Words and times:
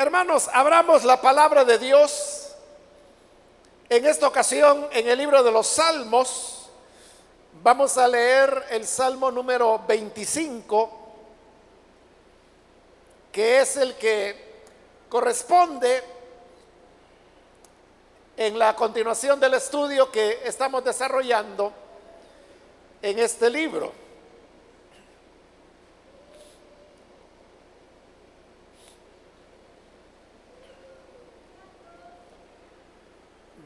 Hermanos, 0.00 0.48
abramos 0.54 1.04
la 1.04 1.20
palabra 1.20 1.62
de 1.62 1.76
Dios 1.76 2.52
en 3.86 4.06
esta 4.06 4.26
ocasión 4.26 4.88
en 4.92 5.06
el 5.06 5.18
libro 5.18 5.42
de 5.42 5.52
los 5.52 5.66
Salmos. 5.66 6.70
Vamos 7.62 7.98
a 7.98 8.08
leer 8.08 8.64
el 8.70 8.86
Salmo 8.86 9.30
número 9.30 9.82
25, 9.86 10.90
que 13.30 13.60
es 13.60 13.76
el 13.76 13.94
que 13.96 14.62
corresponde 15.10 16.02
en 18.38 18.58
la 18.58 18.74
continuación 18.74 19.38
del 19.38 19.52
estudio 19.52 20.10
que 20.10 20.40
estamos 20.46 20.82
desarrollando 20.82 21.74
en 23.02 23.18
este 23.18 23.50
libro. 23.50 23.99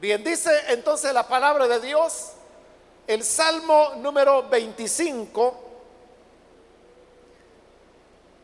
Bien, 0.04 0.22
dice 0.22 0.50
entonces 0.68 1.14
la 1.14 1.26
palabra 1.26 1.66
de 1.66 1.80
Dios, 1.80 2.32
el 3.06 3.24
Salmo 3.24 3.94
número 3.96 4.46
25, 4.50 5.54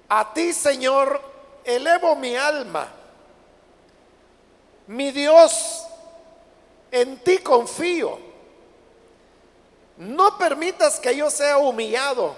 a 0.08 0.32
ti 0.32 0.54
Señor 0.54 1.20
elevo 1.62 2.16
mi 2.16 2.34
alma, 2.34 2.88
mi 4.86 5.10
Dios, 5.10 5.84
en 6.90 7.18
ti 7.18 7.36
confío, 7.36 8.18
no 9.98 10.38
permitas 10.38 10.98
que 10.98 11.14
yo 11.14 11.28
sea 11.28 11.58
humillado, 11.58 12.36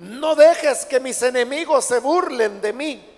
no 0.00 0.34
dejes 0.34 0.84
que 0.86 0.98
mis 0.98 1.22
enemigos 1.22 1.84
se 1.84 2.00
burlen 2.00 2.60
de 2.60 2.72
mí 2.72 3.13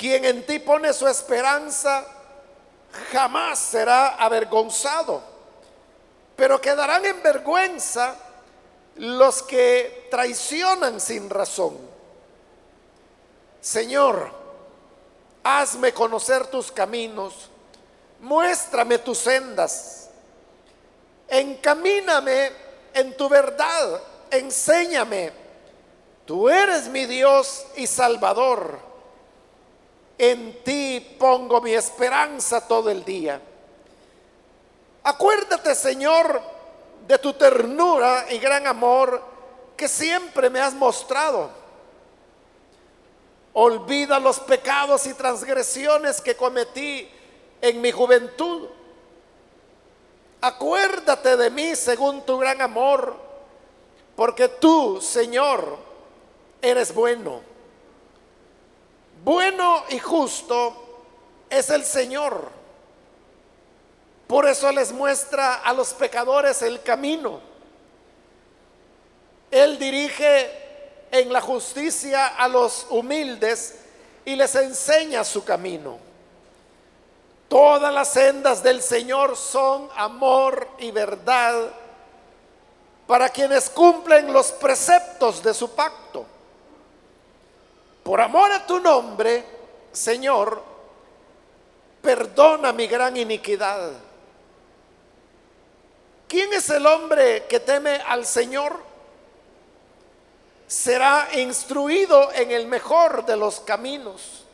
quien 0.00 0.24
en 0.24 0.46
ti 0.46 0.58
pone 0.58 0.94
su 0.94 1.06
esperanza 1.06 2.06
jamás 3.12 3.58
será 3.58 4.16
avergonzado, 4.16 5.22
pero 6.34 6.58
quedarán 6.58 7.04
en 7.04 7.22
vergüenza 7.22 8.16
los 8.96 9.42
que 9.42 10.08
traicionan 10.10 11.02
sin 11.02 11.28
razón. 11.28 11.76
Señor, 13.60 14.32
hazme 15.44 15.92
conocer 15.92 16.46
tus 16.46 16.72
caminos, 16.72 17.50
muéstrame 18.20 19.00
tus 19.00 19.18
sendas, 19.18 20.08
encamíname 21.28 22.52
en 22.94 23.14
tu 23.18 23.28
verdad, 23.28 24.00
enséñame. 24.30 25.30
Tú 26.24 26.48
eres 26.48 26.88
mi 26.88 27.04
Dios 27.04 27.66
y 27.76 27.86
Salvador 27.86 28.89
en 30.22 30.62
ti 30.62 31.16
pongo 31.18 31.62
mi 31.62 31.72
esperanza 31.72 32.68
todo 32.68 32.90
el 32.90 33.02
día. 33.06 33.40
Acuérdate, 35.02 35.74
Señor, 35.74 36.42
de 37.08 37.16
tu 37.16 37.32
ternura 37.32 38.26
y 38.28 38.38
gran 38.38 38.66
amor 38.66 39.22
que 39.74 39.88
siempre 39.88 40.50
me 40.50 40.60
has 40.60 40.74
mostrado. 40.74 41.50
Olvida 43.54 44.20
los 44.20 44.40
pecados 44.40 45.06
y 45.06 45.14
transgresiones 45.14 46.20
que 46.20 46.36
cometí 46.36 47.08
en 47.62 47.80
mi 47.80 47.90
juventud. 47.90 48.68
Acuérdate 50.42 51.38
de 51.38 51.48
mí 51.48 51.74
según 51.74 52.26
tu 52.26 52.36
gran 52.36 52.60
amor, 52.60 53.16
porque 54.16 54.48
tú, 54.48 55.00
Señor, 55.00 55.78
eres 56.60 56.92
bueno 56.92 57.49
bueno 59.24 59.84
y 59.90 59.98
justo 59.98 61.04
es 61.48 61.70
el 61.70 61.84
Señor. 61.84 62.50
Por 64.26 64.46
eso 64.46 64.70
les 64.70 64.92
muestra 64.92 65.56
a 65.56 65.72
los 65.72 65.92
pecadores 65.92 66.62
el 66.62 66.82
camino. 66.82 67.40
Él 69.50 69.78
dirige 69.78 70.50
en 71.10 71.32
la 71.32 71.40
justicia 71.40 72.28
a 72.28 72.46
los 72.46 72.86
humildes 72.90 73.80
y 74.24 74.36
les 74.36 74.54
enseña 74.54 75.24
su 75.24 75.44
camino. 75.44 75.98
Todas 77.48 77.92
las 77.92 78.12
sendas 78.12 78.62
del 78.62 78.80
Señor 78.80 79.36
son 79.36 79.88
amor 79.96 80.68
y 80.78 80.92
verdad 80.92 81.70
para 83.08 83.28
quienes 83.28 83.68
cumplen 83.68 84.32
los 84.32 84.52
preceptos 84.52 85.42
de 85.42 85.52
su 85.52 85.74
pacto. 85.74 86.24
Por 88.02 88.20
amor 88.20 88.50
a 88.52 88.66
tu 88.66 88.80
nombre, 88.80 89.44
Señor, 89.92 90.62
perdona 92.00 92.72
mi 92.72 92.86
gran 92.86 93.16
iniquidad. 93.16 93.92
¿Quién 96.26 96.52
es 96.52 96.70
el 96.70 96.86
hombre 96.86 97.46
que 97.48 97.60
teme 97.60 97.96
al 98.06 98.24
Señor? 98.24 98.78
Será 100.66 101.28
instruido 101.34 102.32
en 102.32 102.52
el 102.52 102.68
mejor 102.68 103.26
de 103.26 103.36
los 103.36 103.60
caminos. 103.60 104.44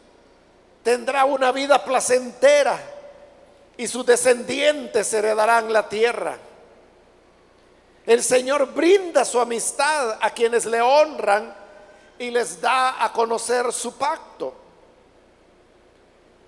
Tendrá 0.82 1.26
una 1.26 1.52
vida 1.52 1.84
placentera 1.84 2.80
y 3.76 3.86
sus 3.86 4.06
descendientes 4.06 5.12
heredarán 5.12 5.70
la 5.72 5.88
tierra. 5.88 6.38
El 8.06 8.22
Señor 8.22 8.72
brinda 8.72 9.24
su 9.24 9.38
amistad 9.40 10.16
a 10.20 10.30
quienes 10.30 10.64
le 10.64 10.80
honran 10.80 11.65
y 12.18 12.30
les 12.30 12.60
da 12.60 13.04
a 13.04 13.12
conocer 13.12 13.72
su 13.72 13.92
pacto. 13.96 14.54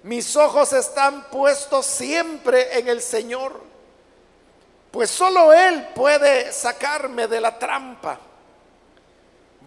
Mis 0.03 0.37
ojos 0.37 0.73
están 0.73 1.25
puestos 1.25 1.84
siempre 1.84 2.79
en 2.79 2.89
el 2.89 3.03
Señor, 3.03 3.61
pues 4.91 5.11
solo 5.11 5.53
Él 5.53 5.89
puede 5.95 6.53
sacarme 6.53 7.27
de 7.27 7.41
la 7.41 7.59
trampa. 7.59 8.19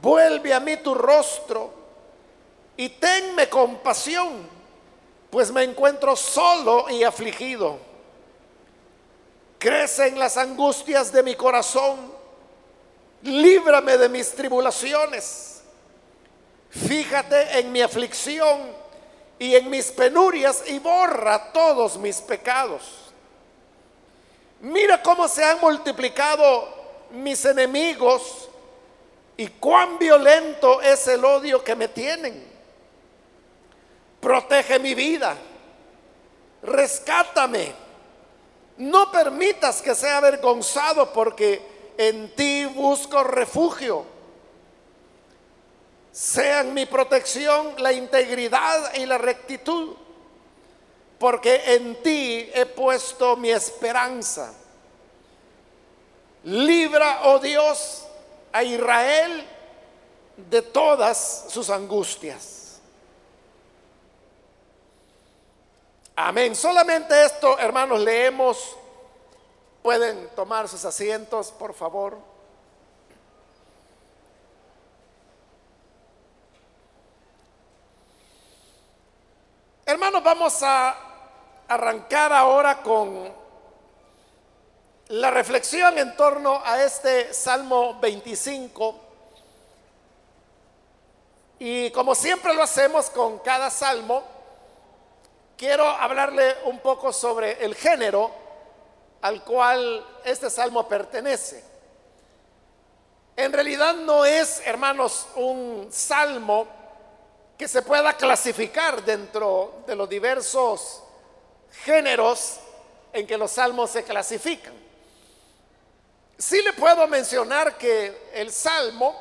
Vuelve 0.02 0.54
a 0.54 0.60
mí 0.60 0.78
tu 0.78 0.96
rostro 0.96 1.72
y 2.76 2.90
tenme 2.90 3.50
compasión, 3.50 4.48
pues 5.30 5.52
me 5.52 5.64
encuentro 5.64 6.16
solo 6.16 6.90
y 6.90 7.04
afligido. 7.04 7.78
Crecen 9.60 10.18
las 10.18 10.38
angustias 10.38 11.12
de 11.12 11.22
mi 11.22 11.36
corazón, 11.36 12.12
líbrame 13.22 13.98
de 13.98 14.10
mis 14.10 14.32
tribulaciones 14.32 15.61
Fíjate 16.72 17.60
en 17.60 17.72
mi 17.72 17.82
aflicción 17.82 18.72
y 19.38 19.56
en 19.56 19.70
mis 19.70 19.92
penurias 19.92 20.64
y 20.68 20.80
borra 20.80 21.52
todos 21.52 21.98
mis 21.98 22.18
pecados. 22.22 23.12
Mira 24.62 25.02
cómo 25.02 25.28
se 25.28 25.44
han 25.44 25.60
multiplicado 25.60 26.68
mis 27.12 27.44
enemigos 27.44 28.48
y 29.36 29.48
cuán 29.48 30.00
violento 30.00 30.82
es 30.82 31.08
el 31.08 31.26
odio 31.26 31.64
que 31.64 31.76
me 31.76 31.90
tienen. 31.90 32.52
Protege 34.22 34.80
mi 34.80 34.94
vida, 34.94 35.36
rescátame, 36.62 37.74
no 38.78 39.12
permitas 39.12 39.82
que 39.82 39.96
sea 39.96 40.18
avergonzado 40.18 41.12
porque 41.12 41.94
en 41.98 42.34
ti 42.36 42.66
busco 42.66 43.24
refugio. 43.24 44.11
Sean 46.12 46.74
mi 46.74 46.86
protección 46.86 47.76
la 47.78 47.94
integridad 47.94 48.94
y 48.96 49.06
la 49.06 49.18
rectitud, 49.18 49.96
porque 51.18 51.76
en 51.76 52.02
ti 52.02 52.50
he 52.54 52.66
puesto 52.66 53.38
mi 53.38 53.50
esperanza. 53.50 54.54
Libra, 56.44 57.22
oh 57.24 57.40
Dios, 57.40 58.06
a 58.52 58.64
Israel 58.64 59.48
de 60.36 60.62
todas 60.62 61.46
sus 61.50 61.70
angustias. 61.70 62.80
Amén. 66.16 66.56
Solamente 66.56 67.26
esto, 67.26 67.58
hermanos, 67.58 68.00
leemos. 68.00 68.76
Pueden 69.82 70.30
tomar 70.36 70.68
sus 70.68 70.84
asientos, 70.86 71.52
por 71.52 71.74
favor. 71.74 72.31
Hermanos, 79.92 80.24
vamos 80.24 80.64
a 80.64 80.96
arrancar 81.68 82.32
ahora 82.32 82.82
con 82.82 83.30
la 85.10 85.32
reflexión 85.32 85.98
en 85.98 86.16
torno 86.16 86.62
a 86.64 86.82
este 86.82 87.34
Salmo 87.34 88.00
25. 88.00 88.96
Y 91.60 91.92
como 91.92 92.16
siempre 92.16 92.54
lo 92.54 92.64
hacemos 92.64 93.10
con 93.10 93.40
cada 93.40 93.70
salmo, 93.70 94.24
quiero 95.58 95.86
hablarle 95.86 96.56
un 96.64 96.80
poco 96.80 97.12
sobre 97.12 97.62
el 97.62 97.76
género 97.76 98.32
al 99.22 99.44
cual 99.44 100.06
este 100.24 100.50
salmo 100.50 100.88
pertenece. 100.88 101.66
En 103.36 103.52
realidad 103.52 103.96
no 103.96 104.24
es, 104.24 104.62
hermanos, 104.66 105.28
un 105.36 105.90
salmo 105.92 106.81
que 107.62 107.68
se 107.68 107.84
pueda 107.84 108.14
clasificar 108.14 109.06
dentro 109.06 109.84
de 109.86 109.96
los 109.96 110.10
diversos 110.10 111.04
géneros 111.84 112.58
en 113.14 113.28
que 113.28 113.38
los 113.38 113.52
salmos 113.52 113.92
se 113.92 114.04
clasifican. 114.04 114.74
Sí 116.40 116.60
le 116.64 116.74
puedo 116.74 117.06
mencionar 117.08 117.78
que 117.78 118.32
el 118.34 118.52
salmo 118.52 119.16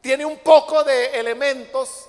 tiene 0.00 0.24
un 0.24 0.38
poco 0.38 0.82
de 0.82 1.20
elementos 1.20 2.06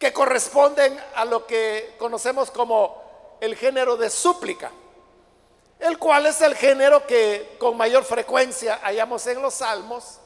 que 0.00 0.12
corresponden 0.12 1.00
a 1.14 1.24
lo 1.24 1.46
que 1.46 1.94
conocemos 2.00 2.50
como 2.50 3.36
el 3.40 3.54
género 3.54 3.96
de 3.96 4.10
súplica, 4.10 4.72
el 5.78 5.96
cual 5.96 6.26
es 6.26 6.40
el 6.40 6.56
género 6.56 7.06
que 7.06 7.54
con 7.60 7.76
mayor 7.76 8.02
frecuencia 8.02 8.80
hallamos 8.82 9.24
en 9.28 9.40
los 9.40 9.54
salmos 9.54 10.18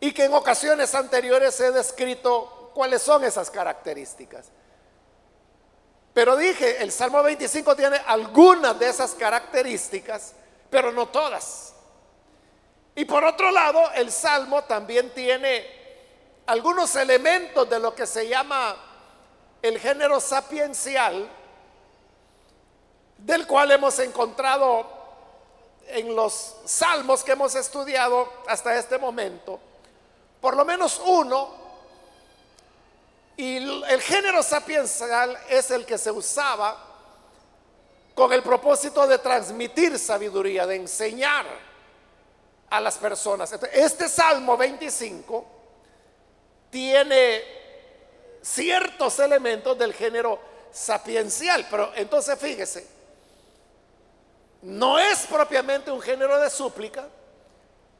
y 0.00 0.12
que 0.12 0.24
en 0.24 0.34
ocasiones 0.34 0.94
anteriores 0.94 1.60
he 1.60 1.70
descrito 1.70 2.70
cuáles 2.74 3.02
son 3.02 3.22
esas 3.22 3.50
características. 3.50 4.46
Pero 6.14 6.36
dije, 6.36 6.82
el 6.82 6.90
Salmo 6.90 7.22
25 7.22 7.76
tiene 7.76 8.00
algunas 8.06 8.78
de 8.78 8.88
esas 8.88 9.14
características, 9.14 10.32
pero 10.70 10.90
no 10.90 11.08
todas. 11.08 11.74
Y 12.94 13.04
por 13.04 13.24
otro 13.24 13.50
lado, 13.50 13.92
el 13.94 14.10
Salmo 14.10 14.64
también 14.64 15.10
tiene 15.10 15.66
algunos 16.46 16.96
elementos 16.96 17.68
de 17.68 17.78
lo 17.78 17.94
que 17.94 18.06
se 18.06 18.26
llama 18.26 18.76
el 19.62 19.78
género 19.78 20.18
sapiencial, 20.18 21.28
del 23.18 23.46
cual 23.46 23.70
hemos 23.70 23.98
encontrado 23.98 24.98
en 25.88 26.16
los 26.16 26.56
salmos 26.64 27.22
que 27.22 27.32
hemos 27.32 27.54
estudiado 27.54 28.32
hasta 28.48 28.76
este 28.76 28.96
momento 28.96 29.60
por 30.40 30.56
lo 30.56 30.64
menos 30.64 31.00
uno, 31.04 31.60
y 33.36 33.56
el 33.56 34.02
género 34.02 34.42
sapiencial 34.42 35.38
es 35.48 35.70
el 35.70 35.86
que 35.86 35.96
se 35.96 36.10
usaba 36.10 36.86
con 38.14 38.32
el 38.32 38.42
propósito 38.42 39.06
de 39.06 39.18
transmitir 39.18 39.98
sabiduría, 39.98 40.66
de 40.66 40.76
enseñar 40.76 41.46
a 42.68 42.80
las 42.80 42.98
personas. 42.98 43.52
Este 43.72 44.08
Salmo 44.08 44.56
25 44.56 45.46
tiene 46.70 47.42
ciertos 48.42 49.18
elementos 49.18 49.76
del 49.78 49.94
género 49.94 50.38
sapiencial, 50.70 51.66
pero 51.70 51.92
entonces 51.94 52.38
fíjese, 52.38 52.86
no 54.62 54.98
es 54.98 55.26
propiamente 55.26 55.90
un 55.90 56.00
género 56.00 56.38
de 56.38 56.50
súplica, 56.50 57.08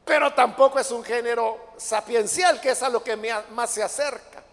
pero 0.05 0.33
tampoco 0.33 0.79
es 0.79 0.91
un 0.91 1.03
género 1.03 1.73
sapiencial, 1.77 2.59
que 2.59 2.71
es 2.71 2.83
a 2.83 2.89
lo 2.89 3.03
que 3.03 3.15
más 3.15 3.69
se 3.69 3.83
acerca. 3.83 4.43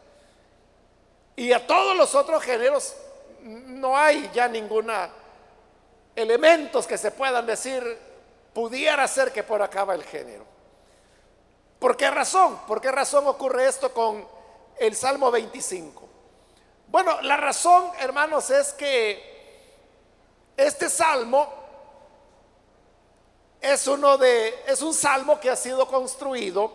Y 1.36 1.52
a 1.52 1.66
todos 1.66 1.96
los 1.96 2.14
otros 2.14 2.42
géneros 2.42 2.94
no 3.42 3.96
hay 3.96 4.30
ya 4.34 4.48
ninguna 4.48 5.10
elementos 6.14 6.86
que 6.86 6.98
se 6.98 7.12
puedan 7.12 7.46
decir, 7.46 7.98
pudiera 8.52 9.06
ser 9.06 9.32
que 9.32 9.44
por 9.44 9.62
acá 9.62 9.84
va 9.84 9.94
el 9.94 10.02
género. 10.02 10.44
¿Por 11.78 11.96
qué 11.96 12.10
razón? 12.10 12.58
¿Por 12.66 12.80
qué 12.80 12.90
razón 12.90 13.26
ocurre 13.28 13.68
esto 13.68 13.92
con 13.92 14.26
el 14.78 14.96
Salmo 14.96 15.30
25? 15.30 16.08
Bueno, 16.88 17.22
la 17.22 17.36
razón, 17.36 17.92
hermanos, 18.00 18.50
es 18.50 18.72
que 18.72 19.38
este 20.56 20.90
salmo 20.90 21.57
es 23.60 23.86
uno 23.86 24.16
de 24.18 24.64
es 24.66 24.82
un 24.82 24.94
salmo 24.94 25.40
que 25.40 25.50
ha 25.50 25.56
sido 25.56 25.86
construido 25.86 26.72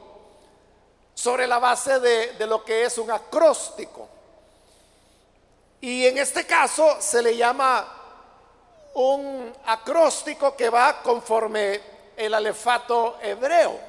sobre 1.13 1.47
la 1.47 1.59
base 1.59 1.99
de, 1.99 2.33
de 2.33 2.47
lo 2.47 2.63
que 2.63 2.85
es 2.85 2.97
un 2.97 3.11
acróstico. 3.11 4.07
Y 5.81 6.05
en 6.07 6.17
este 6.17 6.45
caso 6.45 6.97
se 6.99 7.21
le 7.21 7.35
llama 7.35 7.85
un 8.93 9.53
acróstico 9.65 10.55
que 10.55 10.69
va 10.69 11.01
conforme 11.01 11.81
el 12.15 12.33
alefato 12.33 13.17
hebreo. 13.21 13.79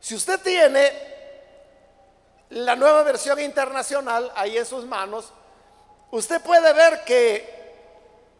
Si 0.00 0.14
usted 0.14 0.40
tiene 0.40 0.92
la 2.50 2.76
nueva 2.76 3.02
versión 3.02 3.40
internacional 3.40 4.30
ahí 4.34 4.58
en 4.58 4.66
sus 4.66 4.84
manos, 4.84 5.32
usted 6.10 6.42
puede 6.42 6.72
ver 6.72 7.04
que, 7.04 7.72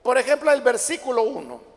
por 0.02 0.18
ejemplo, 0.18 0.50
el 0.50 0.60
versículo 0.60 1.22
1, 1.22 1.71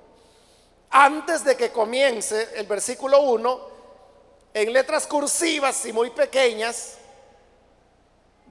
antes 0.98 1.44
de 1.44 1.58
que 1.58 1.74
comience 1.74 2.52
el 2.56 2.66
versículo 2.68 3.20
1, 3.20 3.68
en 4.54 4.72
letras 4.72 5.06
cursivas 5.06 5.86
y 5.86 5.92
muy 5.92 6.10
pequeñas, 6.12 6.94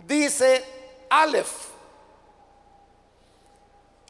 dice 0.07 0.63
Aleph. 1.09 1.49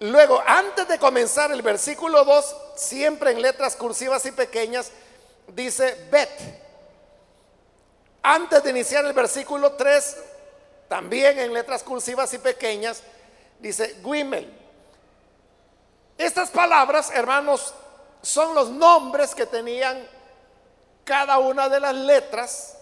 Luego, 0.00 0.42
antes 0.44 0.88
de 0.88 0.98
comenzar 0.98 1.52
el 1.52 1.62
versículo 1.62 2.25
2, 2.25 2.56
siempre 2.75 3.31
en 3.31 3.40
letras 3.40 3.76
cursivas 3.76 4.26
y 4.26 4.32
pequeñas, 4.32 4.90
dice 5.46 6.08
Bet. 6.10 6.30
Antes 8.20 8.64
de 8.64 8.70
iniciar 8.70 9.04
el 9.04 9.12
versículo 9.12 9.75
3, 9.75 10.16
también 10.88 11.38
en 11.38 11.52
letras 11.52 11.84
cursivas 11.84 12.34
y 12.34 12.38
pequeñas, 12.38 13.00
dice 13.60 13.94
Guimel. 14.02 14.52
Estas 16.19 16.50
palabras, 16.50 17.12
hermanos, 17.14 17.72
son 18.25 18.55
los 18.55 18.71
nombres 18.71 19.35
que 19.35 19.44
tenían 19.44 20.09
cada 21.05 21.38
una 21.38 21.69
de 21.69 21.79
las 21.79 21.94
letras 21.94 22.79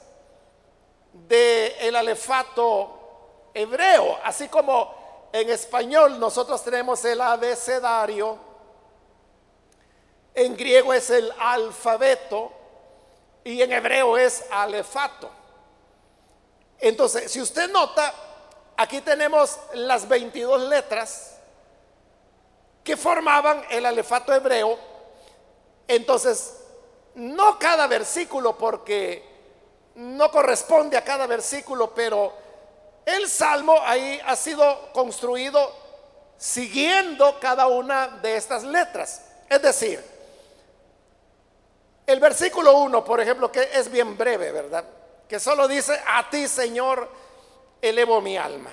del 1.12 1.72
el 1.80 1.96
alefato 1.96 3.50
hebreo, 3.52 4.18
así 4.22 4.48
como 4.48 5.28
en 5.32 5.50
español 5.50 6.20
nosotros 6.20 6.62
tenemos 6.62 7.04
el 7.04 7.20
abecedario, 7.20 8.38
en 10.34 10.56
griego 10.56 10.94
es 10.94 11.10
el 11.10 11.32
alfabeto 11.38 12.52
y 13.42 13.60
en 13.60 13.72
hebreo 13.72 14.16
es 14.16 14.44
alefato. 14.50 15.28
Entonces, 16.78 17.30
si 17.32 17.40
usted 17.40 17.68
nota, 17.70 18.14
aquí 18.76 19.00
tenemos 19.00 19.58
las 19.74 20.06
22 20.06 20.62
letras 20.62 21.36
que 22.84 22.96
formaban 22.96 23.64
el 23.70 23.84
alefato 23.86 24.32
hebreo 24.32 24.91
entonces, 25.96 26.54
no 27.14 27.58
cada 27.58 27.86
versículo 27.86 28.56
porque 28.56 29.22
no 29.96 30.30
corresponde 30.30 30.96
a 30.96 31.04
cada 31.04 31.26
versículo, 31.26 31.94
pero 31.94 32.32
el 33.04 33.28
salmo 33.28 33.76
ahí 33.84 34.20
ha 34.24 34.34
sido 34.36 34.92
construido 34.92 35.72
siguiendo 36.38 37.38
cada 37.40 37.66
una 37.66 38.08
de 38.08 38.36
estas 38.36 38.64
letras. 38.64 39.22
Es 39.48 39.60
decir, 39.60 40.02
el 42.06 42.20
versículo 42.20 42.78
1, 42.78 43.04
por 43.04 43.20
ejemplo, 43.20 43.52
que 43.52 43.68
es 43.74 43.90
bien 43.90 44.16
breve, 44.16 44.50
¿verdad? 44.50 44.84
Que 45.28 45.38
solo 45.38 45.68
dice, 45.68 46.00
a 46.06 46.28
ti 46.30 46.48
Señor, 46.48 47.08
elevo 47.80 48.20
mi 48.20 48.36
alma. 48.36 48.70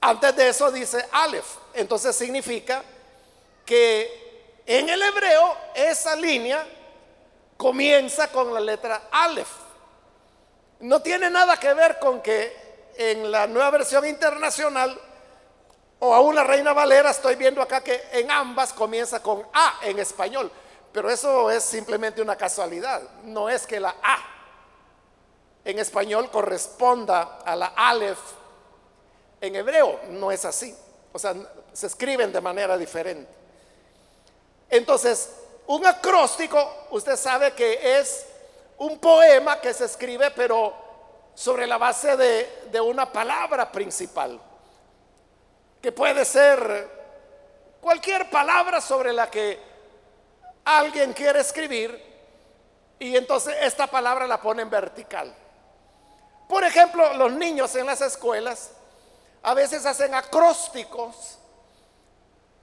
Antes 0.00 0.36
de 0.36 0.48
eso 0.48 0.70
dice 0.70 1.04
Aleph. 1.10 1.56
Entonces 1.72 2.14
significa 2.14 2.84
que 3.64 4.23
en 4.66 4.88
el 4.88 5.02
hebreo, 5.02 5.56
esa 5.74 6.16
línea 6.16 6.66
comienza 7.56 8.28
con 8.28 8.52
la 8.52 8.60
letra 8.60 9.08
Aleph. 9.10 9.50
No 10.80 11.00
tiene 11.00 11.30
nada 11.30 11.56
que 11.58 11.72
ver 11.74 11.98
con 11.98 12.20
que 12.20 12.64
en 12.96 13.30
la 13.30 13.46
nueva 13.46 13.70
versión 13.70 14.06
internacional 14.06 14.98
o 15.98 16.14
aún 16.14 16.34
la 16.34 16.44
Reina 16.44 16.72
Valera, 16.72 17.10
estoy 17.10 17.36
viendo 17.36 17.62
acá 17.62 17.82
que 17.82 18.02
en 18.12 18.30
ambas 18.30 18.72
comienza 18.72 19.22
con 19.22 19.42
A 19.52 19.78
en 19.82 19.98
español. 19.98 20.50
Pero 20.92 21.10
eso 21.10 21.50
es 21.50 21.64
simplemente 21.64 22.20
una 22.20 22.36
casualidad. 22.36 23.02
No 23.24 23.48
es 23.48 23.66
que 23.66 23.80
la 23.80 23.96
A 24.02 24.18
en 25.64 25.78
español 25.78 26.30
corresponda 26.30 27.38
a 27.44 27.56
la 27.56 27.72
Aleph 27.74 28.18
en 29.40 29.56
hebreo. 29.56 30.00
No 30.10 30.30
es 30.30 30.44
así. 30.44 30.74
O 31.12 31.18
sea, 31.18 31.34
se 31.72 31.86
escriben 31.86 32.32
de 32.32 32.40
manera 32.40 32.76
diferente. 32.76 33.43
Entonces, 34.74 35.30
un 35.68 35.86
acróstico, 35.86 36.88
usted 36.90 37.14
sabe 37.14 37.52
que 37.52 38.00
es 38.00 38.26
un 38.78 38.98
poema 38.98 39.60
que 39.60 39.72
se 39.72 39.84
escribe, 39.84 40.32
pero 40.32 40.74
sobre 41.32 41.64
la 41.64 41.78
base 41.78 42.16
de, 42.16 42.80
una 42.80 43.12
palabra 43.12 43.70
principal, 43.70 44.40
que 45.80 45.92
puede 45.92 46.24
ser 46.24 46.90
cualquier 47.80 48.28
palabra 48.28 48.80
sobre 48.80 49.12
la 49.12 49.30
que 49.30 49.60
alguien 50.64 51.12
quiere 51.12 51.38
escribir, 51.38 52.12
y 52.98 53.16
entonces 53.16 53.54
esta 53.60 53.86
palabra 53.86 54.26
la 54.26 54.40
pone 54.40 54.62
en 54.62 54.70
vertical. 54.70 55.32
Por 56.48 56.64
ejemplo, 56.64 57.14
los 57.14 57.30
niños 57.30 57.76
en 57.76 57.86
las 57.86 58.00
escuelas 58.00 58.72
a 59.44 59.54
veces 59.54 59.86
hacen 59.86 60.16
acrósticos 60.16 61.38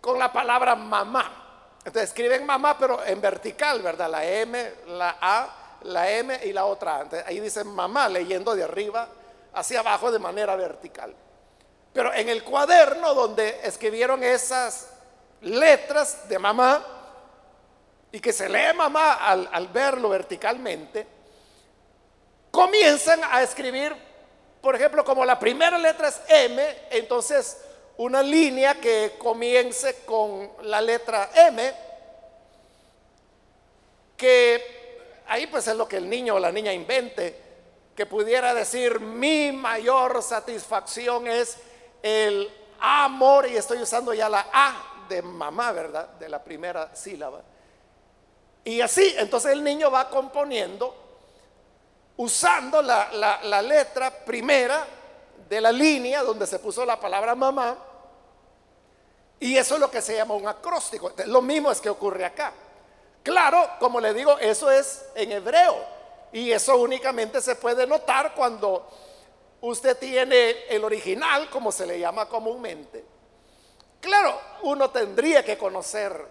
con 0.02 0.20
la 0.20 0.34
palabra 0.34 0.76
mamá. 0.76 1.41
Entonces 1.84 2.10
escriben 2.10 2.46
mamá, 2.46 2.78
pero 2.78 3.04
en 3.06 3.20
vertical, 3.20 3.82
¿verdad? 3.82 4.10
La 4.10 4.24
M, 4.24 4.74
la 4.88 5.18
A, 5.20 5.78
la 5.84 6.10
M 6.12 6.40
y 6.44 6.54
la 6.54 6.66
otra 6.66 7.00
antes. 7.00 7.24
Ahí 7.26 7.40
dice 7.40 7.64
mamá 7.64 8.08
leyendo 8.08 8.56
de 8.56 8.64
arriba 8.64 9.08
hacia 9.54 9.80
abajo 9.80 10.12
de 10.12 10.20
manera 10.20 10.56
vertical. 10.56 11.14
Pero 11.94 12.14
en 12.14 12.30
el 12.30 12.44
cuaderno 12.44 13.14
donde 13.14 13.62
escribieron 13.64 14.24
esas 14.24 14.90
letras 15.42 16.30
de 16.30 16.38
mamá 16.38 16.86
y 18.12 18.20
que 18.20 18.32
se 18.32 18.48
lee 18.48 18.74
mamá 18.76 19.14
al 19.14 19.68
verlo 19.70 20.10
verticalmente, 20.10 21.08
comienzan 22.52 23.22
a 23.24 23.42
escribir, 23.42 23.96
por 24.62 24.76
ejemplo, 24.76 25.04
como 25.04 25.26
la 25.26 25.40
primera 25.40 25.78
letra 25.78 26.10
es 26.10 26.22
M, 26.28 26.78
entonces 26.92 27.58
una 28.02 28.24
línea 28.24 28.82
que 28.82 29.14
comience 29.20 29.98
con 30.06 30.54
la 30.64 30.82
letra 30.82 31.30
M, 31.36 31.72
que 34.18 35.22
ahí 35.28 35.46
pues 35.46 35.68
es 35.68 35.76
lo 35.76 35.88
que 35.88 35.98
el 35.98 36.10
niño 36.10 36.34
o 36.34 36.40
la 36.40 36.52
niña 36.52 36.74
invente, 36.74 37.40
que 37.96 38.08
pudiera 38.08 38.56
decir 38.56 39.00
mi 39.00 39.52
mayor 39.52 40.24
satisfacción 40.24 41.28
es 41.28 41.58
el 42.02 42.52
amor, 42.80 43.48
y 43.48 43.58
estoy 43.58 43.80
usando 43.80 44.16
ya 44.16 44.28
la 44.28 44.48
A 44.52 45.06
de 45.08 45.22
mamá, 45.22 45.72
¿verdad? 45.72 46.08
De 46.14 46.28
la 46.28 46.44
primera 46.44 46.96
sílaba. 46.96 47.44
Y 48.64 48.82
así, 48.82 49.14
entonces 49.20 49.52
el 49.52 49.64
niño 49.64 49.92
va 49.92 50.10
componiendo 50.10 50.96
usando 52.18 52.82
la, 52.82 53.40
la 53.44 53.62
letra 53.62 54.10
primera 54.26 54.88
de 55.48 55.62
la 55.62 55.72
línea 55.72 56.24
donde 56.24 56.48
se 56.48 56.58
puso 56.58 56.84
la 56.84 57.00
palabra 57.00 57.36
mamá 57.36 57.90
y 59.42 59.58
eso 59.58 59.74
es 59.74 59.82
lo 59.82 59.90
que 59.90 60.04
se 60.04 60.16
llama 60.16 60.36
un 60.36 60.48
acróstico. 60.48 61.12
Lo 61.26 61.42
mismo 61.42 61.72
es 61.72 61.82
que 61.82 61.90
ocurre 61.90 62.24
acá. 62.24 62.54
Claro, 63.24 63.72
como 63.80 64.00
le 64.00 64.14
digo, 64.14 64.38
eso 64.38 64.70
es 64.70 65.04
en 65.16 65.32
hebreo. 65.32 65.78
Y 66.32 66.52
eso 66.52 66.78
únicamente 66.78 67.42
se 67.42 67.56
puede 67.56 67.88
notar 67.88 68.36
cuando 68.36 68.88
usted 69.62 69.98
tiene 69.98 70.68
el 70.70 70.84
original, 70.84 71.50
como 71.50 71.72
se 71.72 71.88
le 71.88 72.00
llama 72.00 72.30
comúnmente. 72.30 73.04
Claro, 74.00 74.40
uno 74.62 74.92
tendría 74.92 75.44
que 75.44 75.58
conocer 75.58 76.24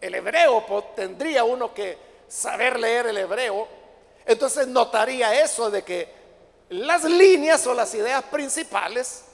el 0.00 0.14
hebreo, 0.14 0.64
tendría 0.94 1.42
uno 1.42 1.74
que 1.74 1.98
saber 2.28 2.78
leer 2.78 3.08
el 3.08 3.18
hebreo. 3.18 3.66
Entonces 4.24 4.68
notaría 4.68 5.42
eso 5.42 5.68
de 5.68 5.82
que 5.82 6.08
las 6.68 7.02
líneas 7.02 7.66
o 7.66 7.74
las 7.74 7.92
ideas 7.92 8.22
principales 8.22 9.24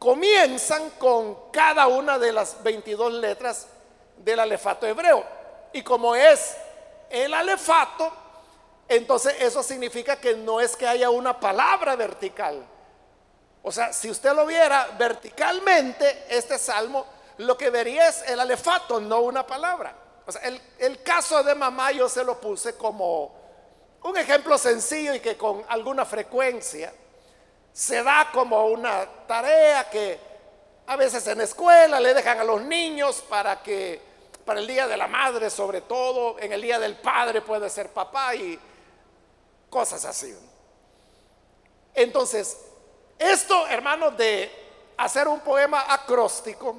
comienzan 0.00 0.90
con 0.98 1.50
cada 1.52 1.86
una 1.86 2.18
de 2.18 2.32
las 2.32 2.62
22 2.62 3.12
letras 3.12 3.66
del 4.16 4.40
alefato 4.40 4.86
hebreo. 4.86 5.22
Y 5.74 5.82
como 5.82 6.16
es 6.16 6.56
el 7.10 7.32
alefato, 7.34 8.10
entonces 8.88 9.36
eso 9.40 9.62
significa 9.62 10.16
que 10.16 10.34
no 10.34 10.58
es 10.58 10.74
que 10.74 10.86
haya 10.86 11.10
una 11.10 11.38
palabra 11.38 11.96
vertical. 11.96 12.64
O 13.62 13.70
sea, 13.70 13.92
si 13.92 14.10
usted 14.10 14.32
lo 14.32 14.46
viera 14.46 14.88
verticalmente, 14.98 16.24
este 16.30 16.58
salmo, 16.58 17.04
lo 17.36 17.58
que 17.58 17.68
vería 17.68 18.08
es 18.08 18.22
el 18.22 18.40
alefato, 18.40 19.00
no 19.00 19.20
una 19.20 19.46
palabra. 19.46 19.94
O 20.26 20.32
sea, 20.32 20.40
el, 20.42 20.58
el 20.78 21.02
caso 21.02 21.42
de 21.44 21.54
mamá 21.54 21.92
yo 21.92 22.08
se 22.08 22.24
lo 22.24 22.40
puse 22.40 22.74
como 22.74 23.34
un 24.02 24.16
ejemplo 24.16 24.56
sencillo 24.56 25.14
y 25.14 25.20
que 25.20 25.36
con 25.36 25.62
alguna 25.68 26.06
frecuencia 26.06 26.90
se 27.72 28.02
da 28.02 28.30
como 28.32 28.66
una 28.66 29.06
tarea 29.26 29.88
que 29.88 30.18
a 30.86 30.96
veces 30.96 31.26
en 31.28 31.40
escuela 31.40 32.00
le 32.00 32.14
dejan 32.14 32.40
a 32.40 32.44
los 32.44 32.62
niños 32.62 33.24
para 33.28 33.62
que 33.62 34.00
para 34.44 34.60
el 34.60 34.66
día 34.66 34.88
de 34.88 34.96
la 34.96 35.06
madre 35.06 35.50
sobre 35.50 35.82
todo, 35.82 36.38
en 36.38 36.52
el 36.52 36.60
día 36.62 36.78
del 36.78 36.96
padre 36.96 37.40
puede 37.40 37.70
ser 37.70 37.90
papá 37.90 38.34
y 38.34 38.58
cosas 39.68 40.04
así. 40.04 40.36
Entonces, 41.94 42.58
esto, 43.18 43.66
hermanos, 43.68 44.16
de 44.16 44.50
hacer 44.96 45.28
un 45.28 45.40
poema 45.40 45.84
acróstico 45.92 46.76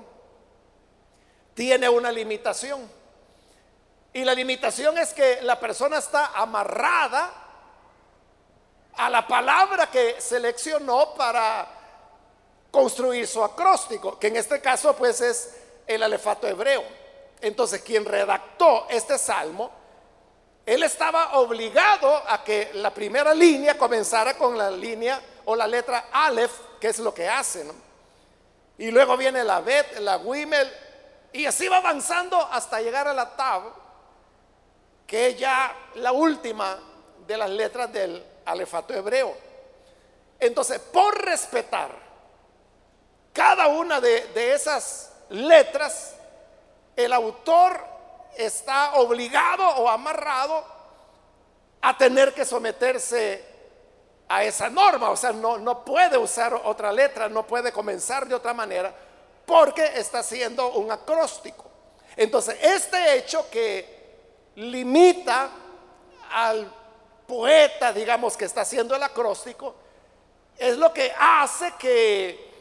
tiene 1.53 1.87
una 1.87 2.11
limitación. 2.11 2.89
Y 4.13 4.25
la 4.25 4.33
limitación 4.33 4.97
es 4.97 5.13
que 5.13 5.41
la 5.41 5.59
persona 5.59 5.97
está 5.97 6.27
amarrada 6.35 7.40
a 8.95 9.09
la 9.09 9.27
palabra 9.27 9.89
que 9.89 10.19
seleccionó 10.19 11.13
para 11.15 11.67
construir 12.69 13.27
su 13.27 13.43
acróstico, 13.43 14.17
que 14.17 14.27
en 14.27 14.37
este 14.37 14.61
caso 14.61 14.95
pues 14.95 15.21
es 15.21 15.55
el 15.87 16.01
alefato 16.03 16.47
hebreo. 16.47 16.83
Entonces, 17.41 17.81
quien 17.81 18.05
redactó 18.05 18.87
este 18.89 19.17
salmo, 19.17 19.71
él 20.65 20.83
estaba 20.83 21.37
obligado 21.39 22.21
a 22.27 22.43
que 22.43 22.69
la 22.75 22.93
primera 22.93 23.33
línea 23.33 23.77
comenzara 23.77 24.37
con 24.37 24.57
la 24.57 24.69
línea 24.69 25.19
o 25.45 25.55
la 25.55 25.65
letra 25.65 26.05
Aleph, 26.11 26.51
que 26.79 26.87
es 26.87 26.99
lo 26.99 27.13
que 27.13 27.27
hace, 27.27 27.65
Y 28.77 28.91
luego 28.91 29.17
viene 29.17 29.43
la 29.43 29.59
Bet, 29.61 29.97
la 29.99 30.17
Wimel, 30.17 30.71
y 31.33 31.45
así 31.45 31.67
va 31.67 31.77
avanzando 31.77 32.37
hasta 32.51 32.81
llegar 32.81 33.07
a 33.07 33.13
la 33.13 33.35
Tab, 33.35 33.63
que 35.07 35.27
es 35.27 35.37
ya 35.39 35.75
la 35.95 36.11
última 36.11 36.79
de 37.25 37.37
las 37.37 37.49
letras 37.49 37.91
del 37.91 38.23
alefato 38.51 38.93
hebreo. 38.93 39.35
Entonces, 40.39 40.79
por 40.79 41.23
respetar 41.23 41.91
cada 43.33 43.67
una 43.67 44.01
de, 44.01 44.53
esas 44.53 45.13
letras, 45.29 46.15
el 46.95 47.13
autor 47.13 47.79
está 48.37 48.95
obligado 48.95 49.67
o 49.67 49.87
amarrado 49.87 50.65
a 51.81 51.97
tener 51.97 52.33
que 52.33 52.43
someterse 52.43 53.45
a 54.27 54.43
esa 54.43 54.69
norma. 54.69 55.11
O 55.11 55.15
sea, 55.15 55.31
no, 55.31 55.57
no 55.57 55.85
puede 55.85 56.17
usar 56.17 56.53
otra 56.53 56.91
letra, 56.91 57.29
no 57.29 57.45
puede 57.45 57.71
comenzar 57.71 58.27
de 58.27 58.35
otra 58.35 58.53
manera, 58.53 58.93
porque 59.45 59.85
está 59.95 60.19
haciendo 60.19 60.71
un 60.73 60.91
acróstico. 60.91 61.65
Entonces, 62.17 62.57
este 62.61 63.15
hecho 63.15 63.49
que 63.49 64.01
limita 64.55 65.49
al 66.31 66.80
poeta, 67.31 67.93
digamos, 67.93 68.35
que 68.35 68.43
está 68.43 68.59
haciendo 68.61 68.93
el 68.93 69.01
acróstico, 69.01 69.73
es 70.57 70.75
lo 70.75 70.91
que 70.91 71.13
hace 71.17 71.71
que 71.79 72.51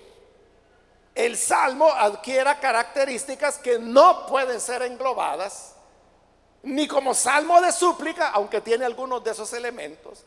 el 1.13 1.37
salmo 1.37 1.91
adquiera 1.91 2.61
características 2.61 3.59
que 3.59 3.81
no 3.81 4.27
pueden 4.27 4.61
ser 4.61 4.83
englobadas 4.83 5.75
ni 6.63 6.87
como 6.87 7.15
salmo 7.15 7.61
de 7.61 7.73
súplica, 7.73 8.31
aunque 8.31 8.61
tiene 8.61 8.85
algunos 8.85 9.25
de 9.25 9.33
esos 9.33 9.53
elementos, 9.55 10.23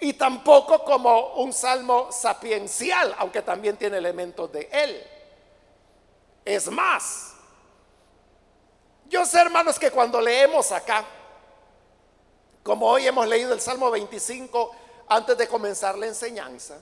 y 0.00 0.14
tampoco 0.14 0.82
como 0.82 1.34
un 1.34 1.52
salmo 1.52 2.10
sapiencial, 2.10 3.14
aunque 3.18 3.40
también 3.40 3.76
tiene 3.76 3.98
elementos 3.98 4.50
de 4.50 4.68
él. 4.72 5.06
Es 6.44 6.68
más, 6.68 7.34
yo 9.08 9.24
sé, 9.24 9.40
hermanos, 9.40 9.78
que 9.78 9.92
cuando 9.92 10.20
leemos 10.20 10.72
acá, 10.72 11.04
como 12.66 12.88
hoy 12.88 13.06
hemos 13.06 13.28
leído 13.28 13.54
el 13.54 13.60
Salmo 13.60 13.92
25 13.92 14.74
antes 15.06 15.38
de 15.38 15.46
comenzar 15.46 15.96
la 15.96 16.06
enseñanza, 16.06 16.76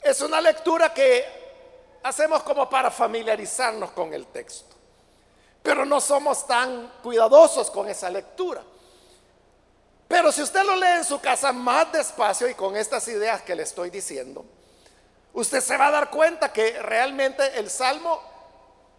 es 0.00 0.20
una 0.20 0.40
lectura 0.40 0.94
que 0.94 1.24
hacemos 2.04 2.44
como 2.44 2.70
para 2.70 2.88
familiarizarnos 2.88 3.90
con 3.90 4.14
el 4.14 4.28
texto. 4.28 4.76
Pero 5.64 5.84
no 5.84 6.00
somos 6.00 6.46
tan 6.46 6.92
cuidadosos 7.02 7.72
con 7.72 7.88
esa 7.88 8.08
lectura. 8.08 8.62
Pero 10.06 10.30
si 10.30 10.42
usted 10.42 10.62
lo 10.62 10.76
lee 10.76 10.98
en 10.98 11.04
su 11.04 11.20
casa 11.20 11.52
más 11.52 11.90
despacio 11.90 12.48
y 12.48 12.54
con 12.54 12.76
estas 12.76 13.08
ideas 13.08 13.42
que 13.42 13.56
le 13.56 13.64
estoy 13.64 13.90
diciendo, 13.90 14.44
usted 15.32 15.60
se 15.60 15.76
va 15.76 15.88
a 15.88 15.90
dar 15.90 16.08
cuenta 16.08 16.52
que 16.52 16.80
realmente 16.80 17.58
el 17.58 17.68
Salmo 17.68 18.22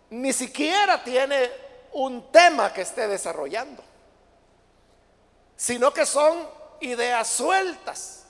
ni 0.09 0.33
siquiera 0.33 1.01
tiene 1.05 1.49
un 1.93 2.29
tema 2.33 2.73
que 2.73 2.81
esté 2.81 3.07
desarrollando 3.07 3.88
sino 5.59 5.93
que 5.93 6.05
son 6.05 6.47
ideas 6.79 7.27
sueltas. 7.27 8.23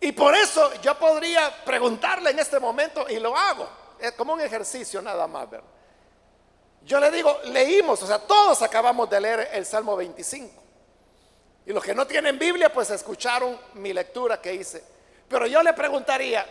Y 0.00 0.10
por 0.12 0.34
eso 0.34 0.72
yo 0.80 0.98
podría 0.98 1.54
preguntarle 1.66 2.30
en 2.30 2.38
este 2.38 2.58
momento, 2.58 3.06
y 3.06 3.20
lo 3.20 3.36
hago, 3.36 3.68
es 3.98 4.12
como 4.12 4.32
un 4.32 4.40
ejercicio 4.40 5.02
nada 5.02 5.26
más, 5.26 5.48
Yo 6.82 6.98
le 6.98 7.10
digo, 7.10 7.40
leímos, 7.44 8.02
o 8.02 8.06
sea, 8.06 8.18
todos 8.18 8.62
acabamos 8.62 9.10
de 9.10 9.20
leer 9.20 9.50
el 9.52 9.66
Salmo 9.66 9.96
25. 9.96 10.50
Y 11.66 11.74
los 11.74 11.84
que 11.84 11.94
no 11.94 12.06
tienen 12.06 12.38
Biblia, 12.38 12.72
pues 12.72 12.88
escucharon 12.88 13.60
mi 13.74 13.92
lectura 13.92 14.40
que 14.40 14.54
hice. 14.54 14.82
Pero 15.28 15.46
yo 15.46 15.62
le 15.62 15.74
preguntaría, 15.74 16.46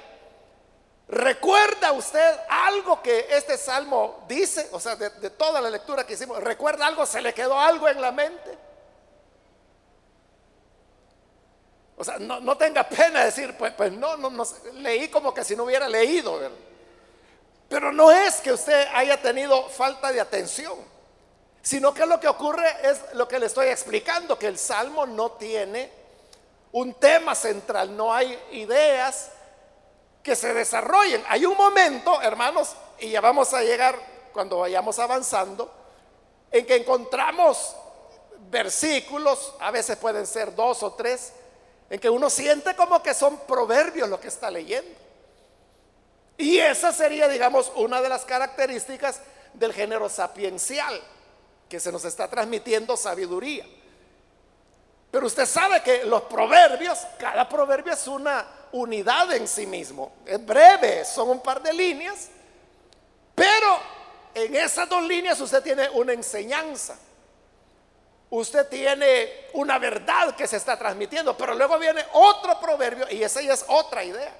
¿recuerda 1.07 1.93
usted 1.93 2.41
algo 2.47 3.01
que 3.01 3.25
este 3.31 3.57
salmo 3.57 4.23
dice? 4.27 4.69
O 4.71 4.79
sea, 4.79 4.95
de, 4.95 5.09
de 5.09 5.31
toda 5.31 5.59
la 5.59 5.71
lectura 5.71 6.05
que 6.05 6.13
hicimos, 6.13 6.43
¿recuerda 6.43 6.85
algo? 6.85 7.07
¿Se 7.07 7.23
le 7.23 7.33
quedó 7.33 7.59
algo 7.59 7.89
en 7.89 7.99
la 7.99 8.11
mente? 8.11 8.68
O 11.99 12.03
sea, 12.05 12.17
no, 12.17 12.57
tenga 12.57 12.87
pena 12.87 13.25
decir, 13.25 13.57
pues, 13.57 13.73
pues 13.73 13.91
no, 13.91 14.15
no, 14.15 14.29
no, 14.29 14.47
leí 14.75 15.09
como 15.09 15.33
que 15.33 15.43
si 15.43 15.53
no 15.53 15.65
hubiera 15.65 15.89
leído. 15.89 16.39
Pero 17.67 17.91
no 17.91 18.09
es 18.09 18.35
que 18.35 18.53
usted 18.53 18.87
haya 18.93 19.21
tenido 19.21 19.67
falta 19.67 20.09
de 20.09 20.21
atención. 20.21 20.79
sino 21.61 21.93
que 21.93 22.05
lo 22.05 22.17
que 22.17 22.29
ocurre 22.29 22.65
es 22.83 23.01
lo 23.13 23.27
que 23.27 23.37
le 23.37 23.47
estoy 23.47 23.67
explicando, 23.67 24.39
que 24.39 24.47
el 24.47 24.57
salmo 24.57 25.05
no 25.05 25.33
tiene 25.33 25.91
un 26.71 26.93
tema 26.93 27.35
central, 27.35 27.95
no 27.97 28.13
hay 28.13 28.39
ideas 28.53 29.31
que 30.23 30.37
se 30.37 30.53
desarrollen. 30.53 31.21
Hay 31.27 31.45
un 31.45 31.57
momento, 31.57 32.21
hermanos, 32.21 32.77
y 32.99 33.09
ya 33.09 33.19
vamos 33.19 33.53
a 33.53 33.61
llegar 33.61 33.99
cuando 34.31 34.59
vayamos 34.59 34.97
avanzando, 34.99 35.69
en 36.49 36.65
que 36.65 36.77
encontramos 36.77 37.75
versículos, 38.49 39.53
a 39.59 39.69
veces 39.69 39.97
pueden 39.97 40.25
ser 40.25 40.55
dos 40.55 40.81
o 40.81 40.93
tres, 40.93 41.33
en 41.89 41.99
que 41.99 42.09
uno 42.09 42.29
siente 42.29 42.75
como 42.75 43.01
que 43.01 43.13
son 43.13 43.39
proverbios 43.47 44.09
lo 44.09 44.19
que 44.19 44.27
está 44.27 44.51
leyendo. 44.51 44.91
Y 46.37 46.57
esa 46.57 46.93
sería, 46.93 47.27
digamos, 47.27 47.71
una 47.75 48.01
de 48.01 48.09
las 48.09 48.23
características 48.25 49.21
del 49.53 49.73
género 49.73 50.07
sapiencial, 50.07 51.01
que 51.67 51.79
se 51.79 51.91
nos 51.91 52.05
está 52.05 52.27
transmitiendo 52.27 52.95
sabiduría. 52.95 53.65
Pero 55.11 55.25
usted 55.25 55.45
sabe 55.45 55.81
que 55.81 56.05
los 56.05 56.23
proverbios, 56.23 56.99
cada 57.17 57.49
proverbio 57.49 57.93
es 57.93 58.07
una 58.07 58.45
unidad 58.71 59.33
en 59.33 59.47
sí 59.47 59.65
mismo. 59.65 60.13
Es 60.25 60.43
breve, 60.45 61.03
son 61.03 61.29
un 61.29 61.41
par 61.41 61.61
de 61.61 61.73
líneas, 61.73 62.29
pero 63.33 63.79
en 64.33 64.55
esas 64.55 64.87
dos 64.87 65.03
líneas 65.03 65.39
usted 65.41 65.63
tiene 65.63 65.89
una 65.89 66.13
enseñanza. 66.13 66.97
Usted 68.31 68.67
tiene 68.67 69.47
una 69.53 69.79
verdad 69.79 70.35
que 70.35 70.47
se 70.47 70.57
está 70.57 70.77
transmitiendo, 70.77 71.35
pero 71.35 71.55
luego 71.55 71.79
viene 71.79 72.05
otro 72.13 72.59
proverbio 72.59 73.07
y 73.09 73.23
esa 73.23 73.41
ya 73.41 73.53
es 73.53 73.65
otra 73.67 74.03
idea. 74.03 74.33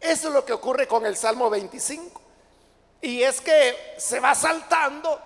Eso 0.00 0.28
es 0.28 0.34
lo 0.34 0.44
que 0.44 0.52
ocurre 0.52 0.86
con 0.86 1.06
el 1.06 1.16
Salmo 1.16 1.48
25. 1.48 2.20
Y 3.02 3.22
es 3.22 3.40
que 3.40 3.94
se 3.96 4.20
va 4.20 4.34
saltando 4.34 5.20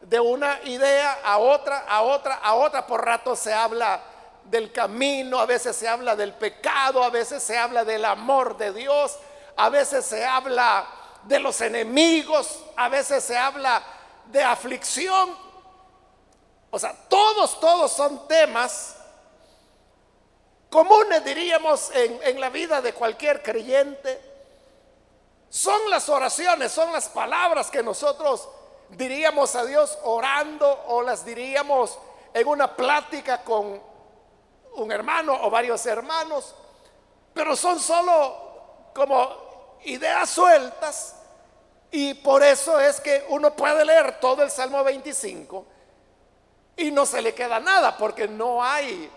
de 0.00 0.18
una 0.20 0.60
idea 0.64 1.20
a 1.24 1.38
otra, 1.38 1.80
a 1.80 2.02
otra, 2.02 2.36
a 2.36 2.54
otra. 2.54 2.86
Por 2.86 3.04
rato 3.04 3.36
se 3.36 3.52
habla 3.52 4.02
del 4.44 4.72
camino, 4.72 5.38
a 5.38 5.46
veces 5.46 5.76
se 5.76 5.88
habla 5.88 6.16
del 6.16 6.32
pecado, 6.32 7.02
a 7.02 7.10
veces 7.10 7.42
se 7.42 7.58
habla 7.58 7.84
del 7.84 8.04
amor 8.04 8.56
de 8.56 8.72
Dios, 8.72 9.18
a 9.56 9.68
veces 9.68 10.06
se 10.06 10.24
habla 10.24 10.86
de 11.24 11.38
los 11.38 11.60
enemigos, 11.60 12.64
a 12.76 12.88
veces 12.88 13.24
se 13.24 13.36
habla 13.36 13.82
de 14.26 14.42
aflicción. 14.42 15.47
O 16.70 16.78
sea, 16.78 16.94
todos, 17.08 17.58
todos 17.60 17.90
son 17.92 18.28
temas 18.28 18.96
comunes, 20.68 21.24
diríamos, 21.24 21.90
en, 21.94 22.40
la 22.40 22.50
vida 22.50 22.82
de 22.82 22.92
cualquier 22.92 23.42
creyente. 23.42 24.20
Son 25.48 25.88
las 25.90 26.08
oraciones, 26.08 26.70
son 26.70 26.92
las 26.92 27.08
palabras 27.08 27.70
que 27.70 27.82
nosotros 27.82 28.48
diríamos 28.90 29.54
a 29.56 29.64
Dios 29.64 29.98
orando 30.02 30.84
o 30.88 31.02
las 31.02 31.24
diríamos 31.24 31.98
en 32.34 32.46
una 32.46 32.76
plática 32.76 33.42
con 33.42 33.80
un 34.74 34.92
hermano 34.92 35.38
o 35.42 35.50
varios 35.50 35.84
hermanos, 35.86 36.54
pero 37.32 37.56
son 37.56 37.80
solo 37.80 38.90
como 38.94 39.78
ideas 39.84 40.28
sueltas 40.28 41.16
y 41.90 42.12
por 42.14 42.42
eso 42.42 42.78
es 42.78 43.00
que 43.00 43.24
uno 43.30 43.54
puede 43.54 43.84
leer 43.86 44.20
todo 44.20 44.42
el 44.42 44.50
Salmo 44.50 44.84
25 44.84 45.77
y 46.78 46.90
no 46.90 47.04
se 47.04 47.20
le 47.20 47.34
queda 47.34 47.60
nada 47.60 47.96
porque 47.96 48.26
no 48.26 48.64
hay 48.64 49.10